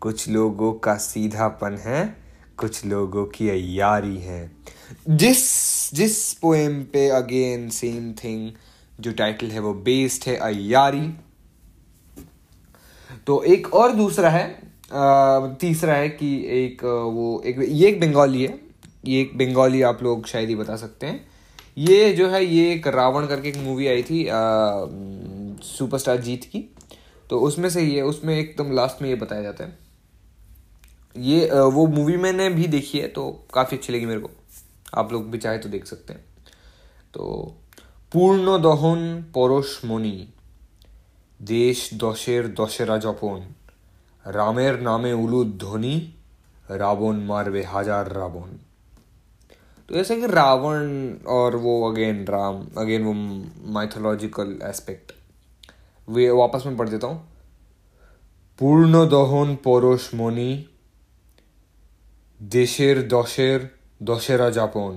कुछ 0.00 0.28
लोगों 0.28 0.72
का 0.72 0.94
सीधापन 0.94 1.74
है 1.74 2.25
कुछ 2.58 2.84
लोगों 2.86 3.24
की 3.26 3.48
अयारी 3.50 4.16
है। 4.18 4.50
जिस 5.08 5.94
जिस 5.94 6.32
पोएम 6.34 6.82
पे 6.82 7.08
अगेन 7.08 7.68
सेम 7.70 8.12
थिंग 8.12 8.50
जो 9.00 9.12
टाइटल 9.12 9.46
है 9.46 9.60
वो 9.60 9.72
बेस्ड 9.74 10.28
है 10.28 10.36
अयारी 10.36 11.08
तो 13.26 13.42
एक 13.42 13.74
और 13.74 13.92
दूसरा 13.92 14.30
है 14.30 14.46
तीसरा 15.60 15.94
है 15.94 16.08
कि 16.08 16.34
एक, 16.56 16.84
वो 16.84 17.42
एक, 17.46 17.56
ये 17.68 17.88
एक 17.88 18.00
बंगाली 18.00 18.42
है। 18.42 18.58
ये 19.06 19.20
एक 19.20 19.36
बंगाली 19.38 19.82
आप 19.82 20.02
लोग 20.02 20.26
शायद 20.26 20.48
ही 20.48 20.54
बता 20.54 20.76
सकते 20.76 21.06
हैं। 21.06 21.26
ये 21.78 22.12
जो 22.12 22.28
है, 22.28 22.44
ये 22.44 22.72
एक 22.72 22.86
रावण 22.86 23.26
करके 23.26 23.48
एक 23.48 23.56
मूवी 23.56 23.86
आई 23.86 24.02
थी 24.02 24.26
सुपरस्टार 25.66 26.20
जीत 26.20 26.44
की। 26.44 26.60
तो 27.30 27.40
उसमें 27.40 27.68
से 27.70 27.82
ये, 27.82 28.02
उसमें 28.02 28.38
एकदम 28.38 28.72
लास्ट 28.72 29.02
में 29.02 29.08
ये 29.08 29.14
बताया 29.14 29.42
जाता 29.42 29.64
है। 29.64 29.85
ये 31.15 31.61
वो 31.69 31.85
मूवी 31.89 32.17
मैंने 32.17 32.49
भी 32.49 32.67
देखी 32.67 32.99
है 32.99 33.07
तो 33.09 33.29
काफ़ी 33.53 33.77
अच्छी 33.77 33.93
लगी 33.93 34.05
मेरे 34.05 34.19
को 34.19 34.29
आप 34.95 35.11
लोग 35.13 35.29
भी 35.31 35.37
चाहे 35.37 35.57
तो 35.57 35.69
देख 35.69 35.85
सकते 35.85 36.13
हैं 36.13 36.23
तो 37.13 37.25
पूर्ण 38.11 38.57
दहन 38.59 39.01
পরশ 39.33 39.69
মণি 39.85 40.15
দেশ 41.39 41.77
দশের 41.97 42.43
দশেরা 42.55 42.97
জপন 42.97 43.37
রামের 44.25 44.75
নামে 44.81 45.11
উলুধ্বনি 45.15 45.95
रावण 46.73 47.15
मारवे 47.25 47.63
हजार 47.67 48.11
रावण 48.13 48.49
तो 49.89 49.95
ऐसे 49.95 50.15
कि 50.15 50.27
रावण 50.29 50.83
और 51.27 51.55
वो 51.55 51.73
अगेन 51.89 52.23
राम 52.27 52.61
अगेन 52.77 53.03
वो 53.03 53.13
माइथोलॉजिकल 53.73 54.57
एस्पेक्ट 54.63 55.11
वे 56.07 56.29
वापस 56.31 56.65
में 56.65 56.77
पढ़ 56.77 56.89
देता 56.89 57.07
हूँ 57.07 57.19
पूर्ण 58.59 59.05
दहन 59.09 59.55
परोश 59.65 60.09
मणि 60.15 60.51
দেশের 62.39 63.07
দশের 63.07 63.59
দশেরা 64.01 64.49
যাপন 64.51 64.93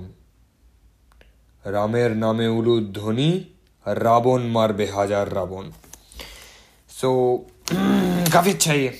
রামের 1.65 2.11
নামে 2.17 2.47
উলুধ্বনি 2.47 3.29
রাবণ 3.85 4.41
मारबे 4.47 4.85
हजार 4.93 5.27
रावण 5.27 5.69
सो 6.89 7.09
काफ़ी 8.33 8.51
अच्छा 8.51 8.73
ही 8.73 8.85
है 8.85 8.93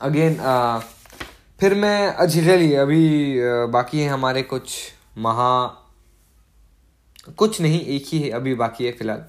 अगेन 0.00 0.36
फिर 1.60 1.74
मैं 1.74 1.98
अच्छा 2.06 2.40
चलिए 2.40 2.76
अभी 2.76 3.02
uh, 3.40 3.70
बाकी 3.70 4.00
है 4.00 4.08
हमारे 4.08 4.42
कुछ 4.42 4.76
महा 5.18 5.52
कुछ 7.36 7.60
नहीं 7.60 7.80
एक 7.80 8.06
ही 8.06 8.18
है 8.18 8.30
अभी 8.30 8.54
बाकी 8.54 8.84
है 8.84 8.92
फिलहाल 8.92 9.24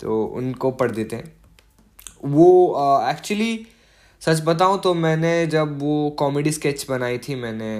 तो 0.00 0.22
उनको 0.34 0.70
पढ़ 0.72 0.90
देते 0.90 1.16
हैं 1.16 1.32
वो 2.26 2.50
एक्चुअली 3.10 3.52
uh, 3.56 3.71
सच 4.25 4.41
बताऊँ 4.45 4.79
तो 4.81 4.93
मैंने 4.93 5.47
जब 5.47 5.79
वो 5.79 6.09
कॉमेडी 6.09 6.51
स्केच 6.51 6.85
बनाई 6.89 7.17
थी 7.17 7.35
मैंने 7.35 7.71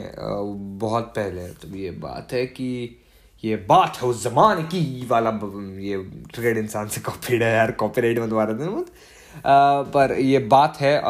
बहुत 0.79 1.03
पहले 1.15 1.47
तो 1.47 1.67
ये 1.75 1.91
बात 1.91 2.33
है 2.33 2.45
कि 2.45 2.99
ये 3.43 3.55
बात 3.69 3.97
है 3.97 4.07
उस 4.07 4.23
जमाने 4.23 4.63
की 4.63 5.07
वाला 5.09 5.29
ये 5.79 5.97
ट्रेड 6.33 6.57
इंसान 6.57 6.87
से 6.87 7.01
कॉपीड 7.01 7.43
है 7.43 7.51
यार 7.53 7.71
कॉपीराइट 7.71 8.19
मारा 8.19 8.53
था 8.53 8.69
मत 8.69 8.91
पर 9.95 10.15
ये 10.19 10.39
बात 10.39 10.77
है 10.81 11.01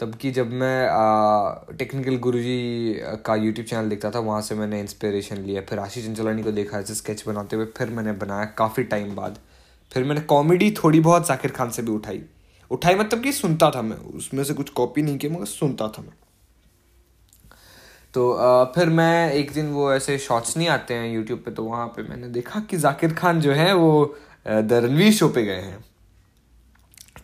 तब 0.00 0.14
की 0.14 0.30
जब 0.30 0.52
मैं 0.52 1.76
टेक्निकल 1.78 2.16
गुरुजी 2.16 2.94
का 3.26 3.34
यूट्यूब 3.34 3.66
चैनल 3.66 3.88
देखता 3.88 4.10
था, 4.10 4.18
वहाँ 4.18 4.40
से 4.42 4.54
मैंने 4.54 4.80
इंस्पिरेशन 4.80 5.36
लिया। 5.36 5.60
फिर 5.68 5.78
आशीष 5.78 6.06
चंचलानी 6.06 6.42
को 6.42 6.52
देखा 6.52 6.78
ऐसे 6.78 6.94
स्केच 6.94 7.24
बनाते 7.26 7.56
हुए, 7.56 7.66
फिर 7.78 7.90
मैंने 7.90 8.12
बनाया 8.12 8.44
काफ़ी 8.58 8.84
टाइम 8.84 9.14
बाद। 9.14 9.38
फिर 9.92 10.04
मैंने 10.04 10.20
कॉमेडी 10.20 10.70
थोड़ी 10.84 11.00
बहुत 11.00 11.26
जाकिर 11.28 11.50
खान 11.50 11.70
से 11.70 11.82
भी 11.82 11.90
उठाई। 11.90 12.22
उठाई 12.70 12.94
मतलब 12.94 13.22
कि 13.22 13.32
सुनता 13.32 13.70
था 13.70 13.82
मैं 13.82 13.96
उसमें 13.96 14.44
से 14.44 14.54
कुछ 14.54 14.70
कॉपी 14.70 15.02
नहीं 15.02 15.18
किया 15.18 15.32
मगर 15.32 15.44
सुनता 15.44 15.88
था 15.88 16.02
मैं। 16.02 16.12
तो 18.14 18.32
आ, 18.32 18.64
फिर 18.64 18.86
मैं 18.86 19.32
एक 19.32 19.52
दिन 19.52 19.66
वो 19.66 19.92
ऐसे 19.92 20.18
शॉर्ट्स 20.18 20.56
नहीं 20.56 20.68
आते 20.68 20.94
हैं 20.94 21.12
यूट्यूब 21.14 21.38
पे 21.38 21.50
तो 21.50 21.64
वहाँ 21.64 21.86
पे 21.86 22.02
मैंने 22.02 22.28
देखा 22.28 22.60
कि 22.60 22.76
जाकिर 22.76 23.14
खान 23.14 23.40
जो 23.40 23.52
है 23.52 23.74
वो 23.74 24.16
द 24.48 24.72
रणवीर 24.72 25.12
शो 25.12 25.28
पे 25.28 25.44
गए 25.44 25.60
हैं। 25.60 25.84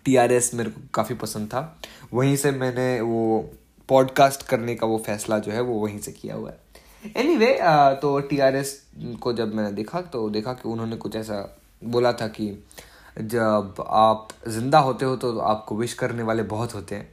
टी 0.04 0.16
आर 0.16 0.32
एस 0.32 0.54
मेरे 0.54 0.70
को 0.70 0.80
काफ़ी 0.94 1.14
पसंद 1.14 1.48
था। 1.48 1.80
वहीं 2.12 2.36
से 2.36 2.50
मैंने 2.50 3.00
वो 3.00 3.50
पॉडकास्ट 3.88 4.42
करने 4.42 4.74
का 4.74 4.86
वो 4.86 4.98
फैसला 4.98 5.38
जो 5.38 5.52
है 5.52 5.60
वो 5.60 5.74
वहीं 5.74 5.98
से 5.98 6.12
किया 6.12 6.34
हुआ 6.34 6.50
है। 6.50 6.58
एनी 7.16 7.34
anyway, 7.34 8.00
तो 8.00 8.20
टी 8.20 8.38
आर 8.38 8.56
एस 8.56 8.86
को 9.20 9.32
जब 9.32 9.54
मैंने 9.54 9.72
देखा 9.72 10.00
तो 10.00 10.30
देखा 10.30 10.52
कि 10.52 10.68
उन्होंने 10.68 10.96
कुछ 10.96 11.16
ऐसा 11.16 11.58
बोला 11.84 12.12
था 12.12 12.28
कि 12.28 12.64
जब 13.16 13.84
आप 13.88 14.28
ज़िंदा 14.48 14.78
होते 14.78 15.04
हो 15.04 15.16
तो 15.16 15.38
आपको 15.38 15.76
विश 15.76 15.94
करने 15.94 16.22
वाले 16.22 16.42
बहुत 16.42 16.74
होते 16.74 16.94
हैं, 16.94 17.04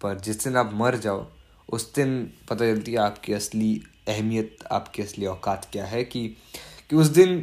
पर 0.00 0.18
जिस 0.18 0.44
दिन 0.44 0.56
आप 0.56 0.70
मर 0.74 0.96
जाओ, 0.96 1.26
उस 1.68 1.92
दिन 1.94 2.22
पता 2.48 2.66
चलती 2.66 2.92
है 2.92 2.98
आपकी 2.98 3.32
असली 3.32 3.82
अहमियत, 4.08 4.56
आपकी 4.72 5.02
असली 5.02 5.26
औकात 5.26 5.68
क्या 5.72 5.84
है 5.84 6.04
कि 6.04 6.26
कि 6.90 6.96
उस 6.96 7.06
दिन 7.06 7.40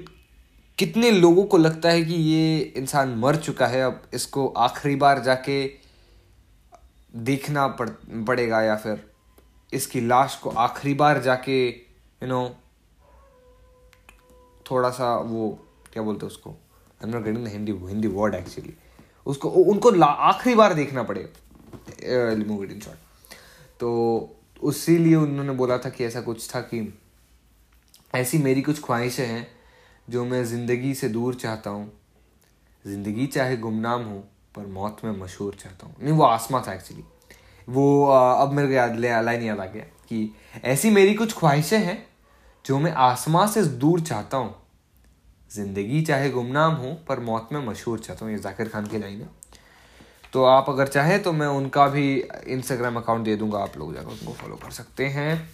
कितने 0.77 1.11
लोगों 1.11 1.43
को 1.43 1.57
लगता 1.57 1.89
है 1.89 2.03
कि 2.05 2.13
ये 2.13 2.59
इंसान 2.77 3.15
मर 3.17 3.35
चुका 3.35 3.67
है, 3.67 3.81
अब 3.81 4.01
इसको 4.13 4.47
आखिरी 4.47 4.95
बार 4.95 5.21
जाके 5.23 5.65
देखना 7.15 7.67
पड़, 7.67 7.89
पड़ेगा 7.89 8.61
या 8.61 8.75
फिर 8.75 9.09
इसकी 9.73 10.01
लाश 10.01 10.35
को 10.35 10.49
आखिरी 10.49 10.93
बार 10.93 11.21
जाके 11.21 11.67
यू 11.67 12.27
नो 12.27 12.47
थोड़ा 14.71 14.89
सा 14.89 15.15
वो, 15.17 15.49
क्या 15.93 16.03
बोलते 16.03 16.25
हैं 16.25 16.31
उसको? 16.31 16.55
I 17.01 17.07
am 17.07 17.15
not 17.15 17.23
getting 17.23 17.45
the 17.45 17.49
Hindi 17.49 17.71
Hindi 17.87 18.07
word 18.09 18.35
actually 18.35 18.73
उसको, 19.25 19.49
उनको 19.49 19.91
आखिरी 20.03 20.55
बार 20.55 20.73
देखना 20.73 21.03
पड़ेगा। 21.03 22.45
मूवी 22.45 22.67
इन 22.67 22.79
शॉर्ट 22.79 23.35
तो 23.79 23.89
उसी 24.61 24.97
लिए 24.97 25.15
उन्होंने 25.15 25.53
बोला 25.53 25.77
था 25.77 25.89
कि 25.89 26.05
ऐसा 26.05 26.21
कुछ 26.21 26.49
था 26.53 26.61
कि 26.63 26.81
ऐसी 28.15 28.37
मेरी 28.39 28.61
कुछ 28.61 28.81
ख्वाहिशें 28.83 29.25
हैं, 29.25 29.47
जो 30.07 30.23
मैं 30.25 30.43
ज़िंदगी 30.45 30.93
से 30.95 31.09
दूर 31.09 31.35
चाहता 31.35 31.69
हूँ। 31.69 31.91
ज़िंदगी 32.85 33.25
चाहे 33.27 33.57
गुमनाम 33.57 34.03
हो, 34.03 34.17
पर 34.55 34.65
मौत 34.67 35.01
में 35.03 35.11
मशहूर 35.13 35.55
चाहता 35.59 35.87
हूँ। 35.87 35.95
नहीं, 36.01 36.13
वो 36.13 36.23
आसमा 36.23 36.63
था 36.67 36.73
एक्चुअली 36.73 37.03
वो 37.67 38.05
अब 38.05 38.51
मेरे 38.53 38.67
को 38.67 38.73
याद 38.73 38.95
ले, 38.95 39.09
लाइन 39.21 39.43
याद 39.43 39.59
आ 39.59 39.65
गया 39.65 39.83
कि 39.83 40.29
ऐसी 40.65 40.89
मेरी 40.89 41.13
कुछ 41.13 41.33
ख्वाहिशें 41.33 41.79
हैं, 41.79 42.07
जो 42.65 42.79
मैं 42.79 42.91
आसमां 43.03 43.47
से 43.47 43.63
दूर 43.63 44.01
चाहता 44.01 44.37
हूँ 44.37 44.55
ज़िंदगी 45.51 46.01
चाहे 46.01 46.29
गुमनाम 46.29 46.73
हो 46.75 46.93
पर 47.07 47.19
मौत 47.19 47.49
में 47.51 47.59
मशहूर 47.65 47.99
चाहता 47.99 48.25
हूँ 48.25 48.33
ये 48.33 48.39
जाकिर 48.39 48.69
खान 48.69 48.87
की 48.87 48.99
लाइन। 48.99 49.21
है 49.21 49.29
तो 50.33 50.43
आप 50.45 50.69
अगर 50.69 50.87
चाहें 50.87 51.21
तो 51.23 51.31
मैं 51.33 51.47
उनका 51.49 51.87
भी 51.87 52.07
इंस्टाग्राम 52.47 52.95
अकाउंट 52.95 53.25
दे 53.25 53.35
दूँगा 53.35 53.59
आप 53.59 53.77
लोग 53.77 53.93
जाकर 53.93 54.11
उनको 54.11 54.33
फॉलो 54.33 54.55
कर 54.55 54.71
सकते 54.71 55.05
हैं। 55.07 55.49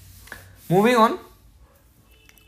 मूविंग 0.72 0.98
ऑन 0.98 1.18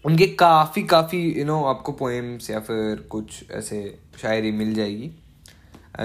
उनके 0.06 0.28
काफ़ी 0.36 0.84
काफ़ी 0.84 1.22
यू 1.40 1.46
नो 1.46 1.64
आपको 1.66 1.92
पोएम्स 1.92 2.50
या 2.50 2.60
फिर 2.60 3.00
कुछ 3.12 3.52
ऐसे 3.52 3.78
शायरी 4.22 4.52
मिल 4.52 4.74
जाएगी 4.76 5.12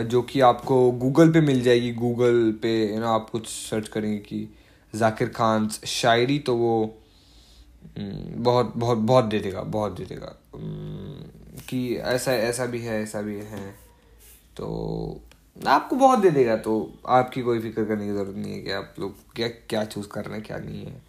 जो 0.04 0.22
कि 0.22 0.40
आपको 0.40 0.90
गूगल 0.92 1.32
पे 1.32 1.40
मिल 1.40 1.62
जाएगी। 1.62 1.92
गूगल 1.94 2.52
पे 2.62 2.72
यू 2.94 3.00
नो 3.00 3.06
आप 3.06 3.28
कुछ 3.30 3.46
सर्च 3.48 3.88
करेंगे 3.88 4.18
कि 4.18 4.46
जाकिर 4.94 5.28
खान 5.28 5.68
शायरी 5.68 6.38
तो 6.38 6.56
वो 6.56 6.74
हम्म, 7.98 8.42
बहुत 8.42 8.72
बहुत 8.76 8.98
बहुत 8.98 9.24
दे 9.24 9.38
देगा 9.38 9.62
बहुत 9.62 9.92
दे 9.92 10.04
देगा। 10.04 10.36
कि 10.54 11.96
ऐसा 11.96 12.32
ऐसा 12.34 12.66
भी 12.66 12.80
है 12.80 13.02
ऐसा 13.02 13.22
भी 13.22 13.36
है। 13.36 13.70
तो 14.56 15.20
आपको 15.56 15.96
बहुत 15.96 16.18
दे 16.18 16.30
देगा 16.30 16.56
तो 16.56 16.72
आपकी 17.08 17.42
कोई 17.42 17.60
फ़िक्र 17.60 17.84
करने 17.84 18.06
की 18.06 18.12
ज़रूरत 18.12 18.36
नहीं 18.36 18.52
है 18.52 18.60
कि 18.60 18.70
आप 18.70 18.94
लोग 19.00 19.14
क्या 19.36 19.48
क्या 19.48 19.84
चूज़ 19.84 20.06
कर 20.08 20.24
रहे 20.24 20.34
हैं 20.34 20.46
क्या 20.46 20.58
नहीं 20.58 20.84
है। 20.86 21.02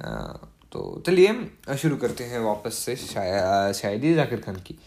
आ, 0.00 0.32
तो 0.72 1.02
चलिए 1.06 1.76
शुरू 1.78 1.96
करते 1.96 2.24
हैं 2.24 2.38
वापस 2.38 2.74
से 2.74 2.96
शाय, 2.96 3.72
शायरी 3.72 4.14
जाकिर 4.14 4.40
खान 4.40 4.56
की। 4.56 4.78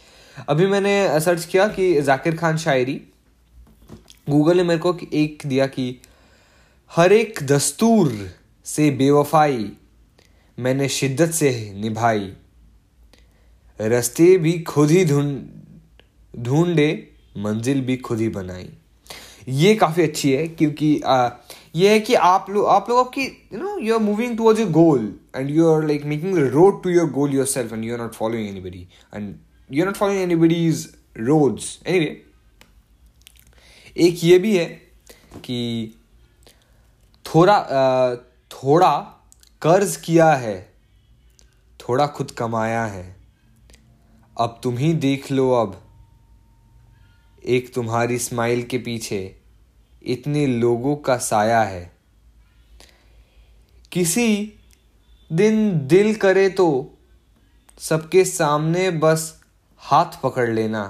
अभी 0.49 0.67
मैंने 0.67 1.19
सर्च 1.19 1.45
किया 1.45 1.67
कि 1.67 2.01
जाकिर 2.01 2.35
खान 2.37 2.57
शायरी। 2.57 3.01
गूगल 4.29 4.57
ने 4.57 4.63
मेरे 4.63 4.79
को 4.79 4.97
एक 5.13 5.43
दिया 5.45 5.67
कि 5.67 6.01
हर 6.91 7.13
एक 7.13 7.39
दस्तूर 7.43 8.11
से 8.65 8.89
बेवफाई 8.91 9.71
मैंने 10.57 10.89
शिद्दत 10.89 11.31
से 11.31 11.51
निभाई। 11.75 12.33
रास्ते 13.79 14.37
भी 14.37 14.59
खुद 14.59 14.91
ही 14.91 15.05
ढूंढ 15.05 16.43
ढूंढे 16.43 16.89
मंजिल 17.37 17.81
भी 17.81 17.97
खुद 17.97 18.19
ही 18.19 18.29
बनाई। 18.29 18.69
ये 19.47 19.75
काफ़ी 19.75 20.03
अच्छी 20.03 20.31
है 20.31 20.47
क्योंकि 20.47 20.99
आ, 21.05 21.29
ये 21.75 21.89
है 21.89 21.99
कि 21.99 22.13
आप 22.13 22.49
लोग 22.49 22.65
आप 22.67 22.89
लोग 22.89 22.99
आपकी 22.99 23.21
you 23.53 23.59
know 23.59 23.77
you 23.79 23.93
are 23.93 23.99
moving 24.01 24.37
towards 24.37 24.61
your 24.61 24.69
goal 24.71 25.13
and 25.35 25.49
you 25.49 25.67
are 25.71 25.83
like 25.87 26.05
making 26.05 26.35
the 26.35 26.43
road 26.53 26.83
to 26.83 26.89
your 26.89 27.09
goal 27.09 27.33
yourself 27.45 27.73
and 27.73 27.83
you 27.85 27.93
are 27.93 27.99
not 27.99 28.13
following 28.13 28.47
anybody 28.49 28.87
and 29.15 29.35
you 29.71 29.83
are 29.83 29.87
not 29.87 29.97
following 29.97 30.21
anybody's 30.21 30.87
roads 31.17 31.79
anyway 31.87 32.23
एक 33.97 34.23
ये 34.23 34.39
भी 34.39 34.57
है 34.57 34.65
कि 35.43 35.93
थोड़ा 37.25 37.59
थोड़ा 38.51 38.97
कर्ज 39.61 39.95
किया 39.95 40.31
है 40.33 40.73
थोड़ा 41.79 42.07
खुद 42.07 42.31
कमाया 42.31 42.85
है। 42.85 43.16
अब 44.37 44.59
तुम 44.63 44.77
ही 44.77 44.93
देख 44.93 45.31
लो 45.31 45.51
अब। 45.51 45.81
एक 47.43 47.73
तुम्हारी 47.73 48.17
स्माइल 48.17 48.63
के 48.63 48.77
पीछे 48.77 49.19
इतने 50.05 50.45
लोगों 50.47 50.95
का 50.95 51.17
साया 51.17 51.61
है। 51.61 51.91
किसी 53.91 54.53
दिन 55.31 55.87
दिल 55.87 56.13
करे 56.15 56.49
तो 56.49 56.67
सबके 57.79 58.23
सामने 58.25 58.89
बस 58.91 59.23
हाथ 59.81 60.21
पकड़ 60.23 60.49
लेना, 60.49 60.83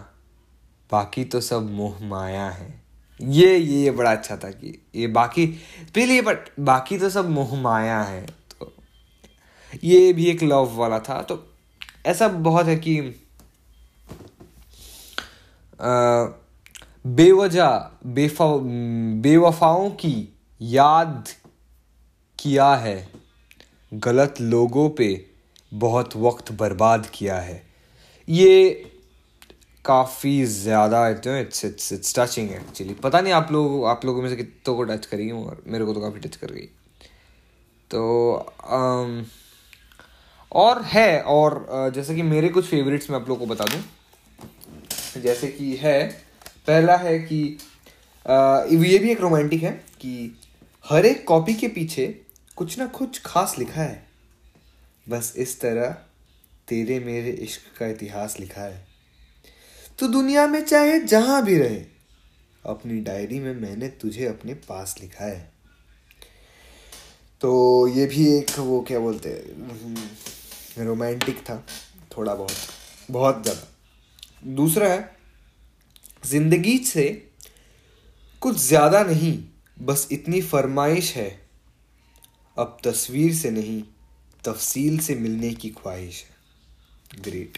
बाकी 0.92 1.24
तो 1.26 1.42
सब 1.42 1.70
मोह 1.72 2.04
माया 2.04 2.50
है। 2.50 2.68
ये 3.20 3.58
ये 3.58 3.82
ये 3.82 3.92
बड़ा 3.92 4.12
अच्छा 4.12 4.38
था 4.38 4.50
कि 4.52 4.74
ये 4.96 5.08
बाकी, 5.10 5.46
पहले 5.96 6.22
बट, 6.22 6.50
बाकी 6.60 6.98
तो 6.98 7.10
सब 7.10 7.30
मोह 7.30 7.56
माया 7.62 8.02
है 8.02 8.26
तो 8.26 8.74
ये 9.84 10.12
भी 10.14 10.26
एक 10.26 10.44
लव 10.44 10.76
वाला 10.76 11.00
था 11.00 11.22
तो 11.22 11.44
ऐसा 12.06 12.28
बहुत 12.28 12.66
है 12.66 12.76
कि 12.76 13.00
बेवजह 15.80 17.70
बेफा 18.14 18.46
बेवफाओं 19.24 19.90
की 20.02 20.16
याद 20.62 21.28
किया 22.40 22.74
है 22.76 22.98
गलत 23.92 24.42
लोगों 24.42 24.90
पे 24.90 25.10
बहुत 25.72 26.16
वक्त 26.18 26.52
बर्बाद 26.54 27.06
किया 27.14 27.36
है। 27.40 27.62
ये 28.28 28.70
काफ़ी 29.86 30.46
ज़्यादा 30.46 31.08
it's 31.10 31.64
it's 31.66 31.92
it's 31.94 32.14
touching 32.16 32.52
actually 32.52 32.94
पता 33.04 33.22
नहीं 33.22 33.34
आप 33.34 33.52
लोग 33.52 33.86
आप 33.88 34.06
लोगों 34.06 34.22
में 34.22 34.30
से 34.30 34.36
कितनों 34.36 34.76
को 34.76 34.84
टच 34.86 35.06
करेगी 35.06 35.32
और 35.34 35.64
मेरे 35.68 35.86
को 35.86 35.94
तो 35.94 36.02
काफ़ी 36.02 36.20
टच 36.20 36.36
कर 36.36 36.52
गई। 36.52 36.68
तो 37.92 38.02
um, 38.72 39.24
और 40.52 40.82
है 40.86 41.22
और 41.24 41.66
जैसे 41.96 42.16
कि 42.16 42.22
मेरे 42.24 42.50
कुछ 42.50 42.66
फेवरेट्स 42.66 43.10
मैं 43.10 43.20
आप 43.20 43.30
लोगों 43.30 43.46
को 43.46 43.54
बता 43.54 43.66
दूँ। 43.66 43.82
जैसे 45.22 45.48
कि 45.48 45.76
है 45.76 46.08
पहला 46.68 46.96
है 46.98 47.18
कि 47.20 47.58
आ, 48.26 48.64
ये 48.64 48.98
भी 48.98 49.12
एक 49.12 49.22
रोमांटिक 49.22 49.64
है 49.64 49.72
कि 50.02 50.38
हर 50.86 51.06
एक 51.06 51.24
कॉपी 51.28 51.54
के 51.54 51.68
पीछे 51.68 52.08
कुछ 52.58 52.78
ना 52.80 52.86
कुछ 52.88 53.22
खास 53.26 53.56
लिखा 53.60 53.82
है। 53.82 54.06
बस 55.08 55.34
इस 55.38 55.60
तरह 55.62 55.90
तेरे 56.68 57.00
मेरे 57.00 57.32
इश्क 57.44 57.78
का 57.80 57.88
इतिहास 57.88 58.40
लिखा 58.40 58.62
है। 58.62 58.86
तो 60.00 60.08
दुनिया 60.08 60.48
में 60.48 60.64
चाहे 60.66 61.00
जहाँ 61.00 61.44
भी 61.46 61.58
रहे 61.58 61.80
अपनी 62.66 63.00
डायरी 63.02 63.40
में 63.40 63.54
मैंने 63.56 63.88
तुझे 64.02 64.26
अपने 64.26 64.54
पास 64.66 64.96
लिखा 65.02 65.26
है। 65.26 65.40
तो 67.42 67.88
ये 67.88 68.06
भी 68.06 68.28
एक 68.38 68.58
वो 68.60 68.82
क्या 68.82 69.00
बोलते 69.00 69.30
हैं 69.30 70.86
रोमांटिक 70.86 71.40
था 71.40 71.64
थोड़ा 72.18 72.34
बहुत 72.36 72.56
बहुत 73.12 73.44
ज़्यादा। 73.44 73.68
दूसरा 74.48 74.88
है 74.88 75.10
ज़िंदगी 76.26 76.78
से 76.86 77.06
कुछ 78.42 78.58
ज़्यादा 78.58 79.04
नहीं 79.04 79.38
बस 79.78 80.08
इतनी 80.12 80.42
फरमाइश 80.42 81.16
है। 81.16 81.30
अब 82.58 82.78
तस्वीर 82.84 83.34
से 83.36 83.52
नहीं 83.52 83.82
तफसील 84.44 84.98
से 85.00 85.16
मिलने 85.16 85.54
की 85.54 85.70
ख्वाहिश 85.72 86.24
है। 86.24 87.22
ग्रेट 87.24 87.58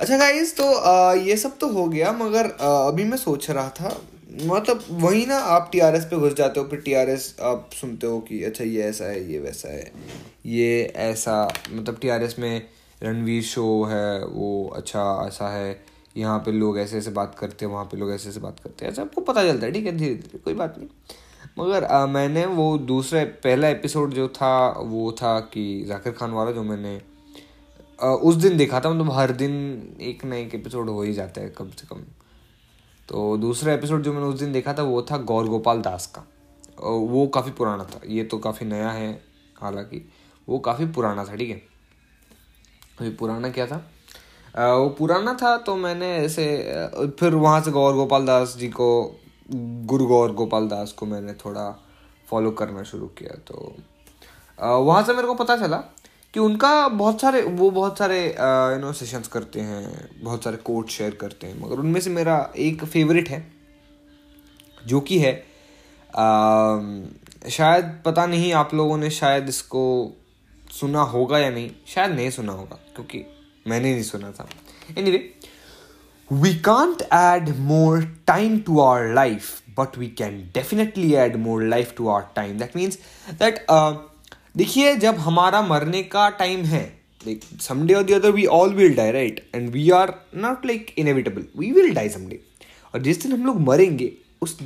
अच्छा 0.00 0.16
गाइज़ 0.18 0.54
तो 0.56 0.72
आ, 0.72 1.12
ये 1.14 1.36
सब 1.36 1.58
तो 1.58 1.68
हो 1.68 1.88
गया 1.88 2.12
मगर 2.12 2.50
आ, 2.50 2.88
अभी 2.88 3.04
मैं 3.04 3.16
सोच 3.16 3.50
रहा 3.50 3.68
था 3.70 4.00
मतलब 4.42 4.84
वही 4.90 5.24
ना 5.26 5.36
आप 5.54 5.68
टी 5.72 5.78
आर 5.80 5.96
एस 5.96 6.04
पे 6.04 6.16
घुस 6.16 6.34
जाते 6.34 6.60
हो 6.60 6.66
फिर 6.68 6.80
टी 6.80 6.92
आर 6.94 7.08
एस 7.10 7.34
आप 7.42 7.70
सुनते 7.80 8.06
हो 8.06 8.20
कि 8.20 8.42
अच्छा 8.44 8.64
ये 8.64 8.82
ऐसा 8.82 9.04
है 9.04 9.32
ये 9.32 9.38
वैसा 9.38 9.68
है 9.68 9.90
ये 10.46 10.82
ऐसा 10.96 11.42
मतलब 11.70 11.98
टी 12.02 12.08
आर 12.08 12.22
एस 12.22 12.36
में 12.38 12.68
रणवीर 13.02 13.42
शो 13.42 13.84
है 13.84 14.24
वो 14.24 14.68
अच्छा 14.76 15.02
ऐसा 15.26 15.48
है। 15.48 15.84
यहाँ 16.16 16.38
पे 16.38 16.52
लोग 16.52 16.78
ऐसे 16.78 16.98
ऐसे 16.98 17.10
बात 17.10 17.34
करते 17.34 17.66
हैं 17.66 17.72
वहाँ 17.72 17.84
पे 17.84 17.96
लोग 17.96 18.10
ऐसे 18.12 18.28
ऐसे 18.28 18.40
बात 18.40 18.60
करते 18.60 18.84
हैं। 18.84 18.92
ऐसा 18.92 19.02
आपको 19.02 19.20
पता 19.20 19.42
चलता 19.42 19.66
है 19.66 19.72
ठीक 19.72 19.86
है? 19.86 19.96
धीरे 19.96 20.14
धीरे 20.14 20.38
कोई 20.38 20.54
बात 20.54 20.78
नहीं। 20.78 20.88
मगर 21.58 21.84
आ, 21.84 22.06
मैंने 22.06 22.44
वो 22.46 22.76
दूसरा 22.78 23.24
पहला 23.44 23.68
एपिसोड 23.68 24.14
जो 24.14 24.28
था 24.28 24.68
वो 24.78 25.12
था 25.12 25.38
कि 25.40 25.84
जाकिर 25.88 26.12
खान 26.12 26.30
वाला 26.30 26.50
जो 26.50 26.62
मैंने 26.62 27.00
आ, 28.02 28.06
उस 28.08 28.34
दिन 28.34 28.56
देखा 28.56 28.80
था। 28.80 28.90
मतलब 28.90 29.12
हर 29.12 29.32
दिन 29.32 29.52
एक 30.00 30.24
ना 30.24 30.36
एक 30.36 30.54
एपिसोड 30.54 30.88
हो 30.88 31.02
ही 31.02 31.12
जाता 31.12 31.40
है 31.40 31.50
कम 31.50 31.70
से 31.70 31.86
कम। 31.86 32.02
तो 33.08 33.36
दूसरा 33.36 33.72
एपिसोड 33.72 34.02
जो 34.02 34.12
मैंने 34.12 34.26
उस 34.26 34.38
दिन 34.40 34.52
देखा 34.52 34.74
था 34.74 34.82
वो 34.82 35.02
था 35.02 35.18
गौर 35.18 35.46
गोपाल 35.48 35.80
दास 35.82 36.06
का। 36.06 36.26
वो 36.82 37.26
काफ़ी 37.26 37.50
पुराना 37.50 37.84
था। 37.84 38.00
ये 38.06 38.24
तो 38.24 38.38
काफ़ी 38.38 38.66
नया 38.66 38.90
है 38.90 39.10
हालाँकि। 39.60 40.08
वो 40.48 40.58
काफ़ी 40.58 40.86
पुराना 40.86 41.24
था 41.24 41.36
ठीक 41.36 41.50
है? 41.50 41.69
अभी 43.00 43.10
पुराना 43.10 43.48
क्या 43.48 43.66
था? 43.66 43.90
आ, 44.56 44.72
वो 44.72 44.88
पुराना 44.88 45.34
था 45.34 45.56
तो 45.56 45.76
मैंने 45.76 46.16
ऐसे 46.16 46.46
फिर 47.20 47.34
वहाँ 47.34 47.60
से 47.60 47.70
गौर 47.70 47.94
गोपाल 47.94 48.26
दास 48.26 48.54
जी 48.58 48.68
को 48.68 49.16
गुरु 49.52 50.06
गौर 50.06 50.32
गोपाल 50.32 50.68
दास 50.68 50.92
को 50.92 51.06
मैंने 51.06 51.32
थोड़ा 51.32 51.82
फॉलो 52.30 52.50
करना 52.50 52.82
शुरू 52.82 53.06
किया 53.06 53.38
तो 53.48 53.76
वहाँ 54.82 55.02
से 55.02 55.12
मेरे 55.12 55.28
को 55.28 55.34
पता 55.34 55.56
चला 55.56 55.76
कि 56.34 56.40
उनका 56.40 56.88
बहुत 56.88 57.20
सारे 57.20 57.42
वो 57.42 57.70
बहुत 57.70 57.98
सारे 57.98 58.26
यू 58.72 58.78
नो 58.78 58.92
सेशंस 58.92 59.28
करते 59.28 59.60
हैं 59.60 60.10
बहुत 60.24 60.44
सारे 60.44 60.56
कोट 60.56 60.88
शेयर 60.88 61.14
करते 61.14 61.46
हैं 61.46 61.66
मगर 61.66 61.76
उनमें 61.76 62.00
से 62.00 62.10
मेरा 62.10 62.52
एक 62.56 62.84
फेवरेट 62.84 63.28
है 63.28 63.52
जो 64.86 65.00
कि 65.00 65.18
है 65.18 65.32
आ, 66.16 66.78
शायद 67.48 68.02
पता 68.04 68.26
नहीं 68.26 68.52
आप 68.52 68.74
लोगों 68.74 68.96
ने 68.96 69.10
शायद 69.10 69.48
इसको 69.48 70.12
सुना 70.70 71.00
होगा 71.04 71.38
या 71.38 71.50
नहीं, 71.50 71.70
शायद 71.86 72.12
नहीं 72.12 72.30
सुना 72.30 72.52
होगा, 72.52 72.78
क्योंकि 72.94 73.24
मैंने 73.66 73.92
नहीं 73.92 74.02
सुना 74.02 74.30
था। 74.30 74.48
Anyway 75.10 75.30
we 76.30 76.54
can't 76.60 77.02
add 77.04 77.48
more 77.58 78.02
time 78.26 78.58
to 78.58 78.78
our 78.80 79.12
life 79.14 79.60
but 79.78 79.98
we 79.98 80.06
can 80.18 80.38
definitely 80.54 81.12
add 81.14 81.36
more 81.36 81.62
life 81.64 81.94
to 81.96 82.08
our 82.08 82.26
time 82.36 82.58
that 82.58 82.76
means 82.76 82.98
that 83.32 83.64
देखिए, 84.56 84.94
जब 84.96 85.18
हमारा 85.18 85.60
मरने 85.62 86.02
का 86.04 86.28
टाइम 86.38 86.64
है 86.64 86.82
like 87.20 87.40
someday 87.60 87.94
or 87.94 88.12
other 88.12 88.30
we 88.30 88.44
all 88.46 88.74
will 88.74 88.94
die 88.94 89.10
right 89.12 89.50
and 89.54 89.68
we 89.70 89.88
are 89.90 90.14
not 90.36 90.66
like 90.66 90.94
inevitable 90.98 91.44
we 91.56 91.70
will 91.72 91.94
die 91.94 92.08
someday 92.08 92.40
और 92.94 93.02
जिस 93.02 93.22
दिन 93.22 93.32
हम 93.32 93.46
लोग 93.46 93.60
मरेंगे, 93.60 94.12
उस 94.42 94.58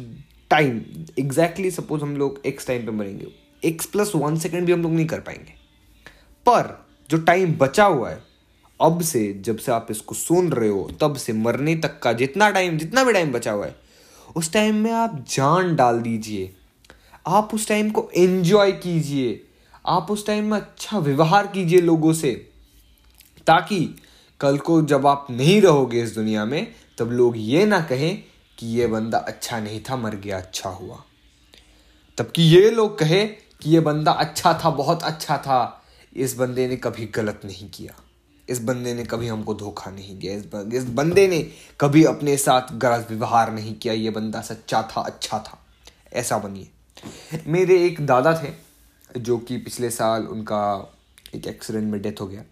टाइम 0.51 0.81
एग्जैक्टली 1.19 1.71
सपोज़ 1.71 2.03
हम 2.03 2.17
लोग 2.17 2.41
एक्स 2.47 2.67
टाइम 2.67 2.87
पे 2.87 2.93
मरेंगे 2.93 3.27
एक्स 3.63 3.87
प्लस 3.87 4.13
वन 4.15 4.37
सेकेंड 4.39 4.67
भी 4.67 4.73
हम 4.73 4.83
लोग 4.83 4.93
नहीं 4.93 5.07
कर 5.07 5.21
पाएँगे। 5.21 5.55
पर 6.47 6.87
जो 7.11 7.19
टाइम 7.19 7.53
बचा 7.53 7.85
हुआ 7.85 8.11
है, 8.11 8.23
अब 8.81 9.01
से 9.01 9.33
जब 9.45 9.57
से 9.57 9.73
आप 9.73 9.87
इसको 9.91 10.15
सुन 10.15 10.53
रहे 10.53 10.69
हो, 10.69 10.91
तब 11.01 11.17
से 11.17 11.33
मरने 11.33 11.77
तक 11.77 11.99
का 12.03 12.13
जितना 12.13 12.51
टाइम 12.51 12.79
जितना 12.79 13.05
भी 13.05 13.13
टाइम 13.13 13.33
बचा 13.33 13.53
हुआ 13.53 13.67
है, 13.67 13.77
उस 14.37 14.53
टाइम 14.53 14.75
में 14.75 14.93
आप 14.93 15.25
जान 15.29 15.77
डाल 15.77 16.01
दीजिए। 16.01 16.55
आप 17.27 17.55
उस 17.55 17.69
टाइम 17.69 17.91
को 17.91 18.11
एंजॉय 18.17 18.73
कीजिए। 18.73 19.45
आप 19.87 20.11
उस 20.11 20.27
टाइम 20.27 20.45
में 20.45 20.57
अच्छा 20.59 20.99
व्यवहार 20.99 21.47
कीजिए 21.47 21.81
लोगों 21.81 22.13
से, 22.13 22.51
ताकि 23.47 23.97
कल 24.41 24.59
को 24.59 24.83
जब 24.83 25.07
आप 25.07 25.27
नहीं 25.31 25.63
रहोगे 25.63 26.03
इस 26.03 26.15
दुनिया 26.15 26.45
में, 26.45 26.75
तब 26.99 27.11
लोग 27.11 27.35
ये 27.37 27.67
ना 27.67 27.81
कहें 27.81 28.23
कि 28.59 28.67
ये 28.67 28.87
बंदा 28.87 29.19
अच्छा 29.19 29.61
नहीं 29.61 29.81
था, 29.81 29.97
मर 29.97 30.15
गया 30.15 30.37
अच्छा 30.37 30.71
हुआ। 30.71 31.03
तब 32.19 32.31
कि 32.31 32.43
ये 32.43 32.71
लोग 32.71 32.99
कहे 32.99 33.27
कि 33.27 33.71
ये 33.71 33.81
बंदा 33.81 34.13
अच्छा 34.13 34.61
था, 34.65 34.71
बहुत 34.71 35.03
अच्छा 35.03 35.39
था। 35.39 35.84
इस 36.17 36.35
बंदे 36.37 36.67
ने 36.69 36.77
कभी 36.77 37.07
गलत 37.07 37.41
नहीं 37.45 37.69
किया। 37.71 37.95
इस 38.49 38.63
बंदे 38.63 38.95
ने 38.95 39.05
कभी 39.05 39.29
हमको 39.29 39.55
धोखा 39.55 39.91
नहीं 39.91 40.19
दिया। 40.19 40.35
इस, 40.35 40.45
इस 40.75 40.85
बंदे 40.85 41.27
ने 41.29 41.41
कभी 41.81 42.05
अपने 42.05 42.37
साथ 42.37 42.73
गलत 42.73 43.07
व्यवहार 43.11 43.53
नहीं 43.53 43.75
किया। 43.75 43.95
ये 43.95 44.11
बंदा 44.11 44.41
सच्चा 44.41 44.83
था 44.83 45.01
अच्छा 45.01 45.39
था। 45.39 45.59
ऐसा 46.13 46.39
बनिए। 46.39 46.69
मेरे 47.47 47.85
एक 47.87 48.07
दादा 48.07 48.33
थे 48.43 48.53
जो 49.21 49.39
कि 49.39 49.57
पिछले 49.57 49.91
साल 49.91 50.27
उनका 50.27 50.93
एक 51.35 51.47
एक्सीडेंट 51.47 51.91
में 51.93 52.01
डेथ 52.03 52.21
हो 52.21 52.27
गया। 52.27 52.43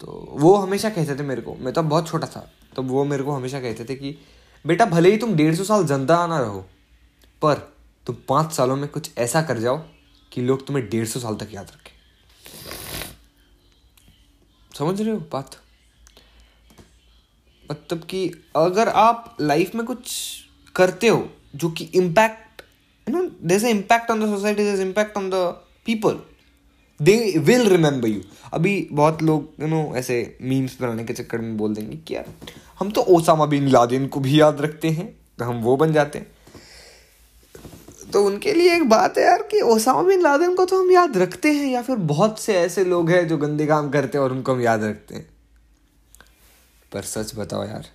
तो 0.00 0.28
वो 0.32 0.54
हमेशा 0.56 0.90
कहते 0.90 1.16
थे 1.16 1.22
मेरे 1.22 1.42
को। 1.42 1.54
मैं 1.54 1.72
तो 1.74 1.82
बहुत 1.82 2.08
छोटा 2.08 2.26
था। 2.26 2.50
तो 2.76 2.82
वो 2.82 3.04
मेरे 3.04 3.22
को 3.22 3.32
हमेशा 3.32 3.60
कहते 3.60 3.84
थे 3.84 3.94
कि 3.94 4.16
बेटा 4.64 4.86
भले 4.86 5.10
ही 5.10 5.16
तुम 5.16 5.34
डेढ़ 5.34 5.54
सौ 5.54 5.64
साल 5.64 5.84
ज़िंदा 5.86 6.16
आना 6.16 6.38
रहो 6.38 6.60
पर 7.42 7.54
तुम 8.06 8.16
पाँच 8.28 8.52
सालों 8.52 8.76
में 8.76 8.88
कुछ 8.88 9.10
ऐसा 9.18 9.42
कर 9.42 9.58
जाओ 9.58 9.78
कि 10.32 10.40
लोग 10.40 10.66
तुम्हें 10.66 10.88
डेढ़ 10.88 11.06
सौ 11.06 11.20
साल 11.20 11.34
तक 11.34 11.48
याद 11.52 11.70
रखें। 11.70 11.83
समझ 14.74 15.00
रहे 15.00 15.10
हो 15.10 15.18
बात? 15.32 15.56
मतलब 17.70 18.02
कि 18.04 18.30
अगर 18.56 18.88
आप 18.88 19.36
लाइफ 19.40 19.74
में 19.74 19.84
कुछ 19.86 20.14
करते 20.76 21.08
हो, 21.08 21.28
जो 21.56 21.70
कि 21.70 21.84
impact 21.94 22.62
you 23.06 23.16
know 23.16 23.28
their 23.42 23.66
impact 23.66 24.10
on 24.10 24.20
the 24.20 24.36
society 24.36 24.64
their 24.64 24.80
impact 24.80 25.16
on 25.16 25.30
the 25.30 25.44
people 25.86 26.20
they 27.00 27.16
will 27.38 27.68
remember 27.68 28.08
you 28.08 28.20
अभी 28.52 28.88
बहुत 28.92 29.22
लोग 29.22 29.48
यू 29.60 29.66
नो 29.66 29.82
ऐसे 29.96 30.38
मीम्स 30.42 30.80
बनाने 30.80 31.04
के 31.04 31.12
चक्कर 31.12 31.38
में 31.38 31.56
बोल 31.56 31.74
देंगे 31.74 31.96
कि 31.96 32.14
यार, 32.14 32.32
हम 32.78 32.90
तो 32.90 33.00
ओसामा 33.00 33.46
बिन 33.46 33.68
लादेन 33.68 34.06
को 34.06 34.20
भी 34.20 34.40
याद 34.40 34.60
रखते 34.60 34.90
हैं 34.90 35.06
तो 35.38 35.44
हम 35.44 35.60
वो 35.62 35.76
बन 35.76 35.92
जाते 35.92 36.18
हैं। 36.18 36.33
तो 38.14 38.24
उनके 38.24 38.52
लिए 38.52 38.74
एक 38.76 38.88
बात 38.88 39.16
है 39.18 39.24
यार 39.24 39.42
कि 39.42 39.60
ओसामा 39.60 40.02
बिन 40.02 40.20
लादेन 40.22 40.54
को 40.54 40.64
तो 40.64 40.78
हम 40.80 40.90
याद 40.92 41.16
रखते 41.16 41.52
हैं, 41.52 41.66
या 41.66 41.82
फिर 41.82 41.96
बहुत 41.96 42.38
से 42.40 42.54
ऐसे 42.56 42.84
लोग 42.84 43.10
हैं 43.10 43.26
जो 43.28 43.36
गंदे 43.38 43.66
काम 43.66 43.90
करते 43.90 44.18
हैं 44.18 44.24
और 44.24 44.32
उनको 44.32 44.54
हम 44.54 44.60
याद 44.60 44.84
रखते 44.84 45.14
हैं। 45.14 45.28
पर 46.92 47.02
सच 47.04 47.34
बताओ 47.36 47.64
यार, 47.64 47.86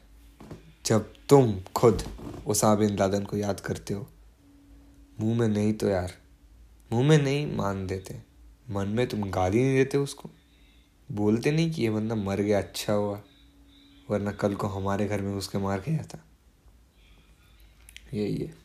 जब 0.85 1.13
तुम 1.29 1.53
खुद 1.75 2.03
ओसामा 2.47 2.75
बिन 2.75 2.97
लादेन 2.97 3.23
को 3.23 3.37
याद 3.37 3.59
करते 3.59 3.93
हो, 3.93 4.07
मुँह 5.21 5.39
में 5.39 5.47
नहीं 5.47 5.73
तो 5.73 5.87
यार, 5.87 6.13
मुँह 6.91 7.07
में 7.09 7.17
नहीं 7.17 7.55
मान 7.55 7.87
देते, 7.87 8.21
मन 8.69 8.87
में 8.87 9.07
तुम 9.07 9.29
गाली 9.31 9.63
नहीं 9.63 9.75
देते 9.75 9.97
उसको। 9.97 10.29
बोलते 11.09 11.51
नहीं 11.51 11.71
कि 11.71 11.81
ये 11.81 11.89
बंदा 11.89 12.15
मर 12.17 12.41
गया 12.41 12.57
अच्छा 12.57 12.93
हुआ, 12.93 13.19
वरना 14.09 14.31
कल 14.31 14.55
को 14.55 14.67
हमारे 14.67 15.07
घर 15.07 15.21
में 15.21 15.35
उसके 15.35 15.57
मार 15.57 15.79
के 15.79 15.95
जाता 15.95 16.23
यही 18.13 18.35
है। 18.35 18.58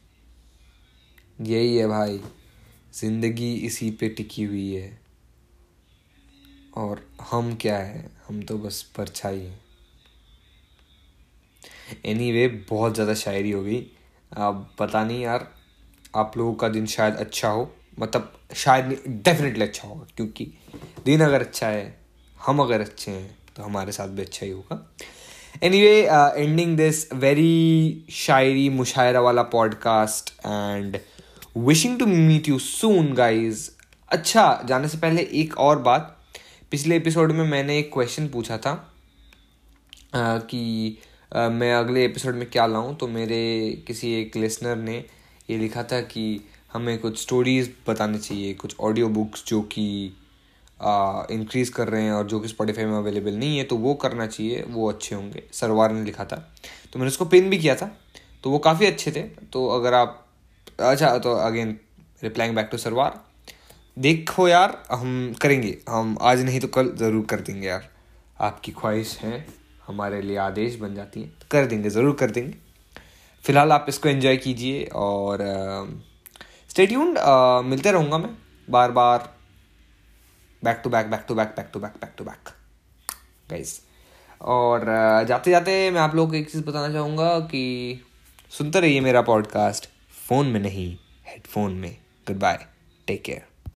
यही 1.39 1.77
है 1.77 1.87
भाई। 1.87 2.21
ज़िंदगी 2.95 3.55
इसी 3.57 3.91
पे 3.91 4.09
टिकी 4.09 4.45
हुई 4.45 4.73
है। 4.75 4.99
और 6.77 7.01
हम 7.31 7.55
क्या 7.55 7.77
है? 7.79 8.11
हम 8.29 8.43
तो 8.43 8.59
बस 8.59 8.83
परछाई 8.97 9.41
हैं। 9.41 9.61
एनी 12.05 12.31
anyway, 12.31 12.71
बहुत 12.71 12.95
ज़्यादा 12.95 13.15
शायरी 13.15 13.51
हो 13.51 13.63
गई। 13.63 13.81
अब 14.33 14.69
पता 14.79 15.05
नहीं 15.05 15.23
यार 15.23 15.49
आप 16.17 16.37
लोगों 16.37 16.55
का 16.55 16.69
दिन 16.69 16.87
शायद 16.87 17.15
अच्छा 17.15 17.49
हो। 17.49 17.71
मतलब 17.99 18.33
शायद 18.55 18.85
डेफिनेटली 19.25 19.65
अच्छा 19.65 19.89
होगा 19.89 20.07
क्योंकि 20.17 20.53
दिन 21.05 21.21
अगर 21.21 21.41
अच्छा 21.41 21.69
है 21.69 22.05
हम 22.41 22.61
अगर 22.61 22.81
अच्छे 22.81 23.11
हैं 23.11 23.37
तो 23.57 23.63
हमारे 23.63 23.93
साथ 23.93 24.09
भी 24.09 24.23
अच्छा 24.23 24.47
ही 24.47 24.53
होगा। 24.53 24.95
Anyway 25.81 26.01
ending 26.37 26.77
this 26.77 27.13
very 27.13 28.07
shayari 28.11 28.69
mushaira 28.71 29.21
वाला 29.21 29.43
podcast 29.43 30.31
and 30.41 30.99
wishing 31.57 31.99
to 31.99 32.07
meet 32.07 32.49
you 32.49 32.59
soon 32.59 33.13
guys 33.15 33.71
अच्छा 34.09 34.63
जाने 34.65 34.89
से 34.89 34.99
पहले 34.99 35.23
एक 35.23 35.59
और 35.59 35.79
बात। 35.79 36.17
पिछले 36.71 36.97
एपिसोड 36.97 37.33
में 37.33 37.45
मैंने 37.45 37.79
एक 37.79 37.93
क्वेश्चन 37.93 38.29
पूछा 38.29 38.59
था 38.59 38.95
आ, 40.15 40.39
कि 40.39 40.99
आ, 41.37 41.49
मैं 41.49 41.75
अगले 41.75 42.05
एपिसोड 42.05 42.35
में 42.35 42.51
क्या 42.51 42.67
लाऊं? 42.67 42.95
तो 42.95 43.09
मेरे 43.09 43.71
किसी 43.87 44.13
एक 44.15 44.37
लिसनर 44.37 44.77
ने 44.77 45.05
ये 45.51 45.59
लिखा 45.59 45.83
था 45.83 46.01
कि 46.01 46.41
हमें 46.73 46.99
कुछ 46.99 47.23
स्टोरीज 47.23 47.75
बताने 47.89 48.19
चाहिए 48.19 48.55
कुछ 48.55 48.77
ऑडियो 48.81 49.09
बुक्स 49.09 49.45
जो 49.47 49.61
कि 49.63 50.07
इंक्रीज 51.31 51.69
कर 51.69 51.89
रहे 51.89 52.03
हैं 52.03 52.13
और 52.13 52.27
जो 52.27 52.41
कि 52.41 52.49
स्पॉटिफाई 52.49 52.85
में 52.85 52.99
अवेलेबल 52.99 53.35
नहीं 53.35 53.59
है 53.59 53.65
तो 53.65 53.77
वो 53.77 53.95
करना 53.95 54.27
चाहिए 54.27 54.65
वो 54.69 54.89
अच्छे 54.89 55.15
होंगे। 55.15 55.43
सरवार 55.53 55.93
ने 55.93 56.05
लिखा 56.05 56.25
था। 56.25 56.55
तो 56.93 56.99
मैंने 56.99 57.09
उसको 57.09 57.25
पिन 57.25 57.51
भी 57.51 57.59
किया 57.59 57.75
था। 57.75 57.99
तो 58.45 58.51
वो 58.51 58.59
काफ़ी 58.59 58.87
अच्छे 58.87 59.13
थे। 59.13 59.23
तो 59.23 59.69
अगर 59.69 59.95
आप 59.95 60.24
अच्छा 60.79 61.17
तो 61.19 61.35
again 61.37 61.79
replying 62.23 62.55
back 62.57 62.69
to 62.71 62.79
Sarwar 62.79 63.21
देखो 63.97 64.47
यार 64.49 64.83
हम 64.93 65.35
करेंगे 65.43 65.77
हम 65.89 66.17
आज 66.23 66.41
नहीं 66.45 66.61
तो 66.61 66.69
कल 66.69 66.91
ज़रूर 66.97 67.25
कर 67.31 67.41
देंगे 67.41 67.67
यार। 67.67 67.89
आपकी 68.41 68.73
ख्वाहिश 68.73 69.17
है 69.19 69.47
हमारे 69.87 70.21
लिए 70.23 70.37
आदेश 70.37 70.77
बन 70.79 70.95
जाती 70.95 71.23
है 71.23 71.29
तो 71.29 71.47
कर 71.51 71.67
देंगे 71.67 71.91
ज़रूर 71.91 72.17
कर 72.21 72.31
देंगे। 72.31 72.55
फ़िलहाल 73.45 73.73
आप 73.73 73.87
इसको 73.89 74.09
एंजॉय 74.09 74.37
कीजिए 74.37 74.85
और 74.95 75.39
स्टेट्यून 76.71 77.15
uh, 77.15 77.65
मिलते 77.65 77.93
रहूँगा 77.93 78.19
मैं 78.19 78.31
बार 78.69 78.91
बार। 78.91 79.33
Back 80.63 80.81
to 80.85 80.91
back 80.91 81.11
back 81.11 81.25
to 81.29 81.35
back 81.35 81.55
back 81.57 81.71
to 81.73 81.81
back 81.81 81.93
back 82.01 82.13
to 82.19 82.25
back 82.25 82.49
guys 83.51 83.81
और 84.41 84.85
जाते 85.29 85.51
जाते 85.51 85.91
मैं 85.91 86.01
आप 86.01 86.15
लोगों 86.15 86.31
को 86.31 86.37
एक 86.37 86.51
चीज़ 86.51 86.65
बताना 86.65 86.93
चाहूँगा 86.93 87.39
कि 87.41 87.65
सुनते 88.53 88.81
रहिए 88.81 89.01
मेरा 89.01 89.23
पॉडकास्ट 89.23 89.89
फ़ोन 90.29 90.47
में 90.47 90.61
नहीं 90.61 90.97
हेडफोन 91.27 91.73
में. 91.73 91.97
Good 92.27 92.37
bye 92.37 92.67
take 93.07 93.23
care 93.23 93.54